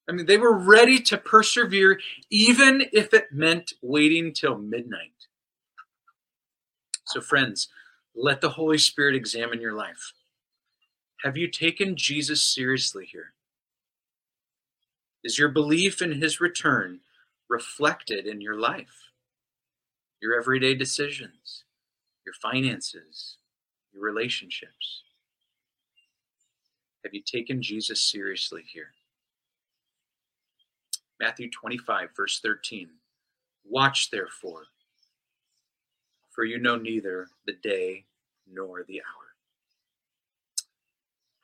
I 0.09 0.13
mean, 0.13 0.27
they 0.27 0.39
were 0.39 0.57
ready 0.57 0.99
to 1.01 1.19
persevere, 1.19 2.01
even 2.31 2.87
if 2.93 3.13
it 3.15 3.33
meant 3.33 3.75
waiting 3.83 4.33
till 4.33 4.59
midnight. 4.59 5.13
So, 7.07 7.21
friends, 7.21 7.69
let 8.15 8.41
the 8.41 8.51
Holy 8.51 8.79
Spirit 8.79 9.15
examine 9.15 9.61
your 9.61 9.75
life. 9.75 10.13
Have 11.23 11.37
you 11.37 11.49
taken 11.49 11.97
Jesus 11.97 12.43
seriously 12.43 13.07
here? 13.07 13.35
Is 15.23 15.39
your 15.39 15.49
belief 15.49 16.01
in 16.01 16.13
his 16.13 16.41
return 16.41 17.01
reflected 17.51 18.27
in 18.27 18.41
your 18.41 18.59
life, 18.59 19.11
your 20.23 20.39
everyday 20.39 20.75
decisions, 20.75 21.65
your 22.25 22.35
finances, 22.41 23.37
your 23.93 24.03
relationships? 24.03 25.03
Have 27.05 27.13
you 27.13 27.23
taken 27.23 27.61
Jesus 27.61 28.01
seriously 28.01 28.63
here? 28.73 28.93
Matthew 31.19 31.51
25, 31.51 32.11
verse 32.17 32.41
13. 32.41 32.89
Watch 33.69 34.11
therefore, 34.11 34.65
for 36.31 36.45
you 36.45 36.59
know 36.59 36.77
neither 36.77 37.29
the 37.47 37.55
day 37.63 38.05
nor 38.51 38.85
the 38.85 39.01
hour. 39.01 39.35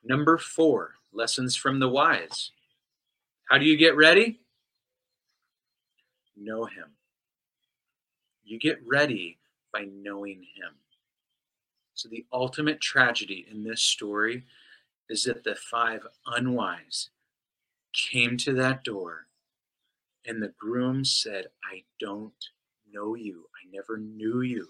Number 0.05 0.39
four, 0.39 0.95
lessons 1.13 1.57
from 1.57 1.81
the 1.81 1.89
wise. 1.89 2.53
How 3.51 3.59
do 3.59 3.65
you 3.65 3.77
get 3.77 3.97
ready? 3.97 4.41
Know 6.37 6.65
him. 6.65 6.93
You 8.45 8.59
get 8.59 8.79
ready 8.87 9.39
by 9.73 9.89
knowing 9.93 10.43
him. 10.43 10.75
So, 11.95 12.09
the 12.09 12.27
ultimate 12.33 12.81
tragedy 12.81 13.47
in 13.51 13.65
this 13.65 13.81
story 13.81 14.45
is 15.09 15.25
that 15.25 15.45
the 15.45 15.55
five 15.55 16.07
unwise 16.27 17.11
came 17.93 18.37
to 18.39 18.53
that 18.55 18.85
door 18.85 19.27
and 20.27 20.43
the 20.43 20.53
groom 20.59 21.05
said, 21.05 21.47
I 21.65 21.85
don't 22.01 22.33
know 22.93 23.15
you. 23.15 23.47
I 23.55 23.71
never 23.73 23.97
knew 23.97 24.43
you. 24.43 24.69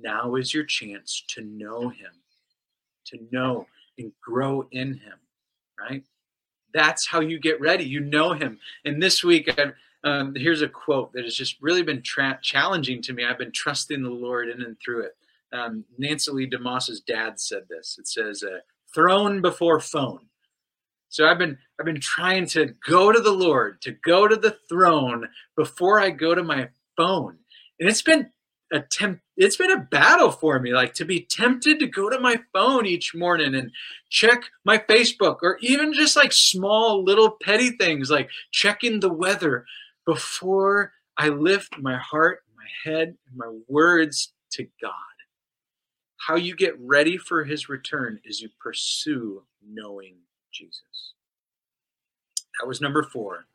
Now 0.00 0.36
is 0.36 0.54
your 0.54 0.64
chance 0.64 1.24
to 1.28 1.42
know 1.42 1.88
him, 1.88 2.12
to 3.06 3.18
know 3.32 3.66
and 3.98 4.12
grow 4.22 4.68
in 4.70 4.94
him, 4.94 5.18
right? 5.78 6.04
That's 6.72 7.06
how 7.06 7.20
you 7.20 7.38
get 7.38 7.60
ready. 7.60 7.84
You 7.84 8.00
know 8.00 8.32
him. 8.32 8.58
And 8.84 9.02
this 9.02 9.24
week, 9.24 9.50
um, 10.04 10.34
here's 10.34 10.62
a 10.62 10.68
quote 10.68 11.12
that 11.12 11.24
has 11.24 11.34
just 11.34 11.56
really 11.60 11.82
been 11.82 12.02
tra- 12.02 12.38
challenging 12.42 13.02
to 13.02 13.12
me. 13.12 13.24
I've 13.24 13.38
been 13.38 13.52
trusting 13.52 14.02
the 14.02 14.10
Lord 14.10 14.48
in 14.48 14.62
and 14.62 14.76
through 14.80 15.02
it. 15.04 15.16
Um, 15.52 15.84
Nancy 15.98 16.30
Leigh 16.30 16.46
DeMoss's 16.48 17.00
dad 17.00 17.40
said 17.40 17.64
this. 17.68 17.96
It 17.98 18.06
says, 18.06 18.42
uh, 18.42 18.60
"Throne 18.94 19.42
before 19.42 19.80
phone." 19.80 20.26
So 21.08 21.26
I've 21.26 21.38
been 21.38 21.58
I've 21.78 21.86
been 21.86 22.00
trying 22.00 22.46
to 22.48 22.74
go 22.86 23.10
to 23.10 23.20
the 23.20 23.32
Lord, 23.32 23.82
to 23.82 23.92
go 23.92 24.28
to 24.28 24.36
the 24.36 24.56
throne 24.68 25.28
before 25.56 26.00
I 26.00 26.10
go 26.10 26.34
to 26.34 26.44
my 26.44 26.68
phone, 26.96 27.38
and 27.80 27.88
it's 27.88 28.02
been 28.02 28.30
a 28.72 28.80
temp- 28.80 29.20
it's 29.36 29.56
been 29.56 29.70
a 29.70 29.80
battle 29.90 30.30
for 30.30 30.58
me 30.58 30.72
like 30.72 30.94
to 30.94 31.04
be 31.04 31.20
tempted 31.20 31.78
to 31.78 31.86
go 31.86 32.08
to 32.08 32.20
my 32.20 32.40
phone 32.52 32.86
each 32.86 33.14
morning 33.14 33.54
and 33.54 33.70
check 34.10 34.44
my 34.64 34.78
facebook 34.78 35.38
or 35.42 35.58
even 35.60 35.92
just 35.92 36.16
like 36.16 36.32
small 36.32 37.02
little 37.04 37.36
petty 37.42 37.70
things 37.70 38.10
like 38.10 38.30
checking 38.52 39.00
the 39.00 39.12
weather 39.12 39.64
before 40.06 40.92
i 41.16 41.28
lift 41.28 41.78
my 41.78 41.96
heart 41.96 42.42
my 42.56 42.90
head 42.90 43.16
and 43.28 43.36
my 43.36 43.52
words 43.68 44.32
to 44.52 44.64
god. 44.80 44.92
How 46.16 46.36
you 46.36 46.54
get 46.54 46.78
ready 46.78 47.16
for 47.16 47.44
his 47.44 47.68
return 47.68 48.20
is 48.24 48.40
you 48.40 48.50
pursue 48.60 49.42
knowing 49.66 50.16
jesus. 50.52 51.14
That 52.60 52.66
was 52.66 52.80
number 52.80 53.02
four. 53.02 53.46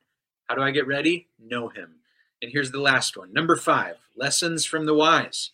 How 0.47 0.55
do 0.55 0.61
i 0.61 0.71
get 0.71 0.87
ready? 0.87 1.27
Know 1.39 1.69
him 1.69 1.95
and 2.41 2.51
here's 2.51 2.71
the 2.71 2.81
last 2.81 3.17
one. 3.17 3.33
Number 3.33 3.55
five 3.55 3.95
lessons 4.15 4.65
from 4.65 4.85
the 4.85 4.93
wise. 4.93 5.51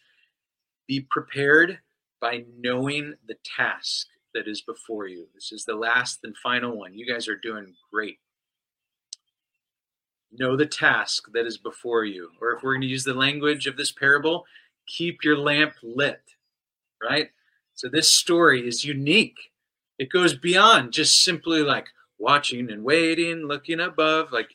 Be 0.87 0.99
prepared 1.09 1.79
by 2.19 2.45
knowing 2.59 3.15
the 3.27 3.37
task 3.43 4.07
that 4.33 4.47
is 4.47 4.61
before 4.61 5.07
you. 5.07 5.27
This 5.33 5.51
is 5.51 5.65
the 5.65 5.75
last 5.75 6.19
and 6.23 6.35
final 6.37 6.77
one. 6.77 6.93
You 6.93 7.05
guys 7.05 7.27
are 7.27 7.35
doing 7.35 7.75
great. 7.91 8.19
Know 10.31 10.55
the 10.55 10.65
task 10.65 11.25
that 11.33 11.45
is 11.45 11.57
before 11.57 12.05
you. 12.05 12.29
Or 12.39 12.53
if 12.53 12.63
we're 12.63 12.73
going 12.73 12.81
to 12.81 12.87
use 12.87 13.03
the 13.03 13.13
language 13.13 13.67
of 13.67 13.75
this 13.77 13.91
parable, 13.91 14.45
keep 14.87 15.23
your 15.23 15.37
lamp 15.37 15.73
lit, 15.83 16.21
right? 17.01 17.29
So 17.73 17.89
this 17.89 18.13
story 18.13 18.67
is 18.67 18.85
unique. 18.85 19.37
It 19.97 20.09
goes 20.09 20.33
beyond 20.33 20.93
just 20.93 21.23
simply 21.23 21.63
like 21.63 21.87
watching 22.17 22.71
and 22.71 22.83
waiting, 22.83 23.47
looking 23.47 23.79
above. 23.79 24.31
Like 24.31 24.49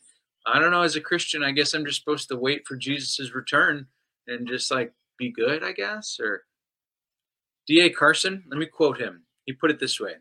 I 0.47 0.61
don't 0.61 0.70
know. 0.70 0.82
As 0.82 0.94
a 0.97 1.01
Christian, 1.01 1.42
I 1.42 1.51
guess 1.51 1.74
I'm 1.74 1.84
just 1.84 1.99
supposed 1.99 2.28
to 2.28 2.36
wait 2.36 2.66
for 2.66 2.76
Jesus' 2.76 3.34
return 3.34 3.86
and 4.28 4.47
just 4.47 4.70
like 4.70 4.92
be 5.18 5.32
good, 5.32 5.64
I 5.64 5.72
guess. 5.72 6.18
Or 6.20 6.44
D.A. 7.66 7.90
Carson, 7.90 8.44
let 8.49 8.59
me 8.59 8.66
quote 8.66 9.01
him. 9.01 9.24
He 9.44 9.53
put 9.53 9.70
it 9.70 9.80
this 9.80 9.99
way 9.99 10.14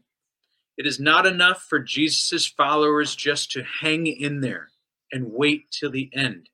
It 0.77 0.87
is 0.87 0.99
not 0.99 1.27
enough 1.27 1.61
for 1.69 1.79
Jesus' 1.79 2.47
followers 2.47 3.15
just 3.15 3.51
to 3.51 3.63
hang 3.81 4.07
in 4.07 4.41
there 4.41 4.69
and 5.11 5.31
wait 5.31 5.69
till 5.71 5.91
the 5.91 6.09
end. 6.13 6.49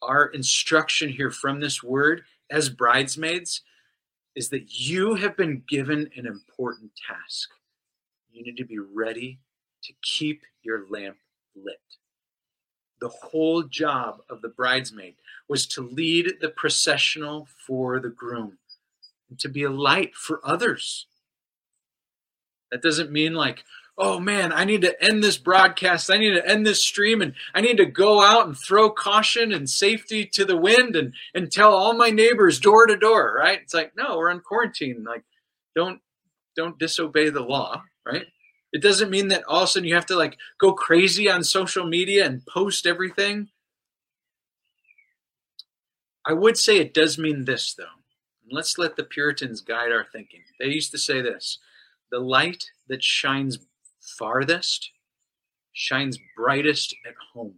Our 0.00 0.26
instruction 0.26 1.10
here 1.10 1.30
from 1.30 1.60
this 1.60 1.82
word 1.82 2.22
as 2.50 2.70
bridesmaids 2.70 3.62
is 4.34 4.48
that 4.50 4.78
you 4.78 5.16
have 5.16 5.36
been 5.36 5.62
given 5.68 6.08
an 6.16 6.26
important 6.26 6.92
task. 7.08 7.50
You 8.30 8.44
need 8.44 8.56
to 8.56 8.64
be 8.64 8.78
ready 8.78 9.40
to 9.82 9.92
keep 10.02 10.42
your 10.62 10.86
lamp 10.88 11.16
lit. 11.64 11.80
The 13.00 13.08
whole 13.08 13.62
job 13.62 14.22
of 14.28 14.42
the 14.42 14.48
bridesmaid 14.48 15.14
was 15.48 15.66
to 15.68 15.82
lead 15.82 16.34
the 16.40 16.48
processional 16.48 17.46
for 17.66 18.00
the 18.00 18.08
groom 18.08 18.58
and 19.30 19.38
to 19.38 19.48
be 19.48 19.62
a 19.62 19.70
light 19.70 20.14
for 20.14 20.40
others. 20.44 21.06
That 22.70 22.82
doesn't 22.82 23.12
mean 23.12 23.34
like, 23.34 23.64
oh 23.96 24.20
man, 24.20 24.52
I 24.52 24.64
need 24.64 24.82
to 24.82 25.02
end 25.02 25.22
this 25.22 25.38
broadcast. 25.38 26.10
I 26.10 26.18
need 26.18 26.34
to 26.34 26.48
end 26.48 26.66
this 26.66 26.84
stream 26.84 27.20
and 27.20 27.34
I 27.54 27.60
need 27.60 27.76
to 27.78 27.86
go 27.86 28.22
out 28.22 28.46
and 28.46 28.56
throw 28.56 28.90
caution 28.90 29.52
and 29.52 29.68
safety 29.68 30.24
to 30.26 30.44
the 30.44 30.56
wind 30.56 30.96
and, 30.96 31.14
and 31.34 31.50
tell 31.50 31.72
all 31.72 31.94
my 31.94 32.10
neighbors 32.10 32.60
door 32.60 32.86
to 32.86 32.96
door, 32.96 33.34
right? 33.36 33.60
It's 33.62 33.74
like, 33.74 33.92
no, 33.96 34.16
we're 34.16 34.30
on 34.30 34.40
quarantine. 34.40 35.04
Like, 35.06 35.24
don't 35.74 36.00
don't 36.56 36.78
disobey 36.78 37.30
the 37.30 37.42
law, 37.42 37.84
right? 38.04 38.26
It 38.72 38.82
doesn't 38.82 39.10
mean 39.10 39.28
that 39.28 39.44
all 39.44 39.62
of 39.62 39.64
a 39.64 39.66
sudden 39.66 39.88
you 39.88 39.94
have 39.94 40.06
to 40.06 40.16
like 40.16 40.36
go 40.58 40.72
crazy 40.72 41.30
on 41.30 41.42
social 41.42 41.86
media 41.86 42.26
and 42.26 42.44
post 42.46 42.86
everything. 42.86 43.48
I 46.26 46.34
would 46.34 46.58
say 46.58 46.76
it 46.78 46.92
does 46.92 47.16
mean 47.18 47.44
this 47.44 47.72
though. 47.72 47.84
let's 48.50 48.78
let 48.78 48.96
the 48.96 49.04
Puritans 49.04 49.60
guide 49.60 49.92
our 49.92 50.06
thinking. 50.12 50.42
They 50.58 50.66
used 50.66 50.90
to 50.92 50.98
say 50.98 51.22
this 51.22 51.58
the 52.10 52.20
light 52.20 52.64
that 52.88 53.02
shines 53.02 53.58
farthest 54.00 54.90
shines 55.72 56.18
brightest 56.36 56.94
at 57.06 57.14
home. 57.32 57.54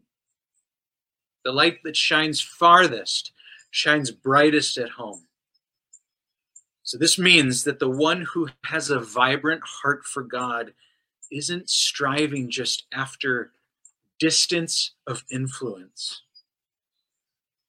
The 1.45 1.53
light 1.53 1.83
that 1.85 1.97
shines 1.97 2.41
farthest 2.41 3.33
shines 3.71 4.11
brightest 4.11 4.77
at 4.79 4.91
home. 4.91 5.27
So, 6.83 6.99
this 6.99 7.19
means 7.19 7.65
that 7.65 7.79
the 7.79 7.89
one 7.89 8.27
who 8.33 8.49
has 8.65 8.91
a 8.91 9.01
vibrant 9.01 9.63
heart 9.65 10.05
for 10.05 10.23
God 10.23 10.73
isn't 11.31 11.71
striving 11.71 12.51
just 12.51 12.85
after 12.93 13.53
distance 14.19 14.93
of 15.07 15.25
influence. 15.31 16.23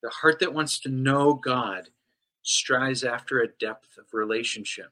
The 0.04 0.10
heart 0.10 0.40
that 0.40 0.54
wants 0.54 0.80
to 0.80 0.90
know 0.90 1.34
God 1.34 1.90
strives 2.44 3.04
after 3.04 3.40
a 3.40 3.48
depth 3.48 3.98
of 3.98 4.06
relationship. 4.14 4.92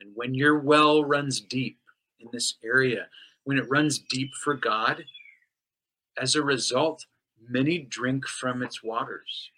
And 0.00 0.12
when 0.14 0.34
your 0.34 0.58
well 0.58 1.04
runs 1.04 1.40
deep 1.40 1.78
in 2.20 2.28
this 2.32 2.54
area, 2.64 3.08
when 3.44 3.58
it 3.58 3.68
runs 3.68 3.98
deep 3.98 4.32
for 4.34 4.54
God, 4.54 5.04
as 6.20 6.34
a 6.34 6.42
result, 6.42 7.06
many 7.48 7.78
drink 7.78 8.26
from 8.26 8.62
its 8.62 8.82
waters. 8.82 9.50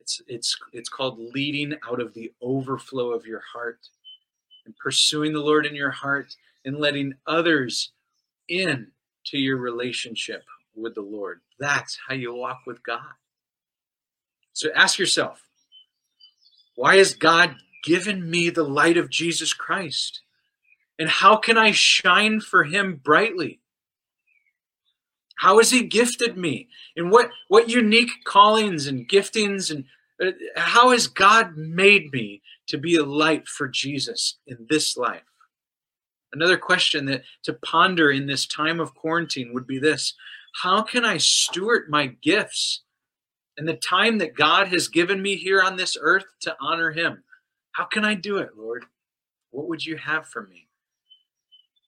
It's, 0.00 0.22
it's, 0.26 0.56
it's 0.72 0.88
called 0.88 1.18
leading 1.18 1.76
out 1.88 2.00
of 2.00 2.14
the 2.14 2.32
overflow 2.40 3.12
of 3.12 3.26
your 3.26 3.42
heart 3.52 3.88
and 4.64 4.76
pursuing 4.76 5.32
the 5.32 5.40
Lord 5.40 5.66
in 5.66 5.74
your 5.74 5.90
heart 5.90 6.34
and 6.64 6.76
letting 6.76 7.14
others 7.26 7.92
in 8.48 8.88
to 9.26 9.38
your 9.38 9.56
relationship 9.56 10.44
with 10.74 10.94
the 10.94 11.02
Lord. 11.02 11.40
That's 11.58 11.98
how 12.08 12.14
you 12.14 12.34
walk 12.34 12.60
with 12.66 12.82
God. 12.82 13.14
So 14.52 14.70
ask 14.74 14.98
yourself, 14.98 15.42
why 16.74 16.96
has 16.96 17.14
God 17.14 17.56
given 17.84 18.30
me 18.30 18.50
the 18.50 18.64
light 18.64 18.96
of 18.96 19.10
Jesus 19.10 19.52
Christ? 19.52 20.20
And 20.98 21.08
how 21.08 21.36
can 21.36 21.56
I 21.56 21.70
shine 21.70 22.40
for 22.40 22.64
him 22.64 23.00
brightly? 23.02 23.60
How 25.40 25.56
has 25.56 25.70
He 25.70 25.84
gifted 25.84 26.36
me? 26.36 26.68
And 26.94 27.10
what, 27.10 27.30
what 27.48 27.70
unique 27.70 28.10
callings 28.24 28.86
and 28.86 29.08
giftings 29.08 29.70
and 29.70 29.84
uh, 30.22 30.32
how 30.54 30.90
has 30.90 31.06
God 31.06 31.56
made 31.56 32.12
me 32.12 32.42
to 32.70 32.78
be 32.78 32.96
a 32.96 33.04
light 33.04 33.46
for 33.46 33.68
Jesus 33.68 34.38
in 34.46 34.66
this 34.68 34.96
life? 34.96 35.22
Another 36.32 36.56
question 36.56 37.06
that 37.06 37.22
to 37.42 37.54
ponder 37.54 38.10
in 38.10 38.26
this 38.26 38.46
time 38.46 38.78
of 38.80 38.94
quarantine 38.94 39.52
would 39.52 39.66
be 39.66 39.78
this 39.78 40.14
How 40.62 40.82
can 40.82 41.04
I 41.04 41.16
steward 41.18 41.90
my 41.90 42.06
gifts 42.06 42.82
and 43.56 43.68
the 43.68 43.74
time 43.74 44.18
that 44.18 44.36
God 44.36 44.68
has 44.68 44.88
given 44.88 45.20
me 45.20 45.36
here 45.36 45.60
on 45.62 45.76
this 45.76 45.96
earth 46.00 46.26
to 46.42 46.56
honor 46.60 46.92
Him? 46.92 47.24
How 47.72 47.84
can 47.84 48.04
I 48.04 48.14
do 48.14 48.38
it, 48.38 48.50
Lord? 48.56 48.84
What 49.50 49.68
would 49.68 49.84
you 49.84 49.96
have 49.96 50.26
for 50.26 50.46
me? 50.46 50.68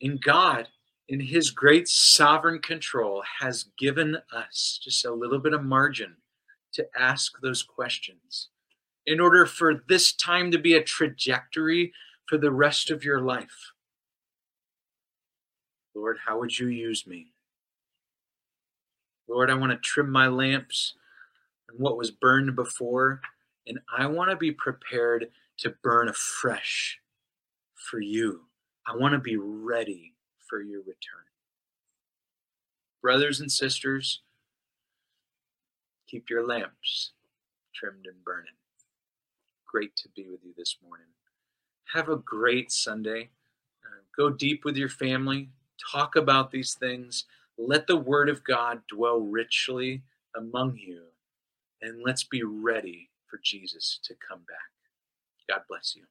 In 0.01 0.19
God, 0.23 0.69
in 1.09 1.21
His 1.21 1.51
great 1.51 1.87
sovereign 1.87 2.59
control, 2.59 3.23
has 3.41 3.67
given 3.79 4.17
us 4.35 4.81
just 4.83 5.05
a 5.05 5.13
little 5.13 5.39
bit 5.39 5.55
of 5.55 5.63
margin 5.63 6.17
to 6.73 6.87
ask 6.99 7.41
those 7.41 7.63
questions 7.63 8.49
in 9.07 9.21
order 9.21 9.47
for 9.47 9.83
this 9.89 10.13
time 10.13 10.51
to 10.51 10.59
be 10.59 10.75
a 10.75 10.83
trajectory 10.83 11.93
for 12.27 12.39
the 12.39 12.53
rest 12.53 12.91
of 12.91 13.05
your 13.05 13.21
life. 13.21 13.73
Lord, 15.95 16.19
how 16.27 16.39
would 16.39 16.59
you 16.59 16.69
use 16.69 17.07
me? 17.07 17.33
Lord, 19.29 19.51
I 19.51 19.55
want 19.55 19.73
to 19.73 19.79
trim 19.79 20.11
my 20.11 20.29
lamps 20.29 20.95
and 21.69 21.79
what 21.79 21.97
was 21.97 22.11
burned 22.11 22.55
before, 22.57 23.21
and 23.67 23.81
I 23.97 24.07
want 24.07 24.31
to 24.31 24.37
be 24.37 24.53
prepared 24.53 25.29
to 25.59 25.75
burn 25.83 26.09
afresh 26.09 26.99
for 27.75 28.01
you. 28.01 28.43
I 28.87 28.97
want 28.97 29.13
to 29.13 29.19
be 29.19 29.37
ready 29.37 30.15
for 30.49 30.61
your 30.61 30.81
return. 30.81 31.27
Brothers 33.01 33.41
and 33.41 33.51
sisters, 33.51 34.21
keep 36.09 36.31
your 36.31 36.47
lamps 36.47 37.13
trimmed 37.75 38.07
and 38.07 38.25
burning. 38.25 38.53
Great 39.73 39.97
to 39.97 40.09
be 40.15 40.27
with 40.31 40.41
you 40.45 40.53
this 40.57 40.77
morning. 40.87 41.07
Have 41.95 42.11
a 42.11 42.17
great 42.17 42.71
Sunday. 42.71 43.31
Uh, 43.85 44.03
go 44.17 44.31
deep 44.31 44.67
with 44.67 44.77
your 44.77 44.91
family. 44.91 45.49
Talk 45.93 46.15
about 46.15 46.51
these 46.51 46.75
things. 46.75 47.25
Let 47.57 47.87
the 47.87 47.97
Word 47.97 48.29
of 48.29 48.45
God 48.45 48.83
dwell 48.87 49.21
richly 49.21 50.03
among 50.37 50.77
you. 50.77 51.05
And 51.81 52.03
let's 52.05 52.25
be 52.25 52.43
ready 52.43 53.11
for 53.29 53.41
Jesus 53.43 53.99
to 54.05 54.15
come 54.29 54.41
back. 54.41 54.59
God 55.49 55.63
bless 55.69 55.97
you. 55.97 56.05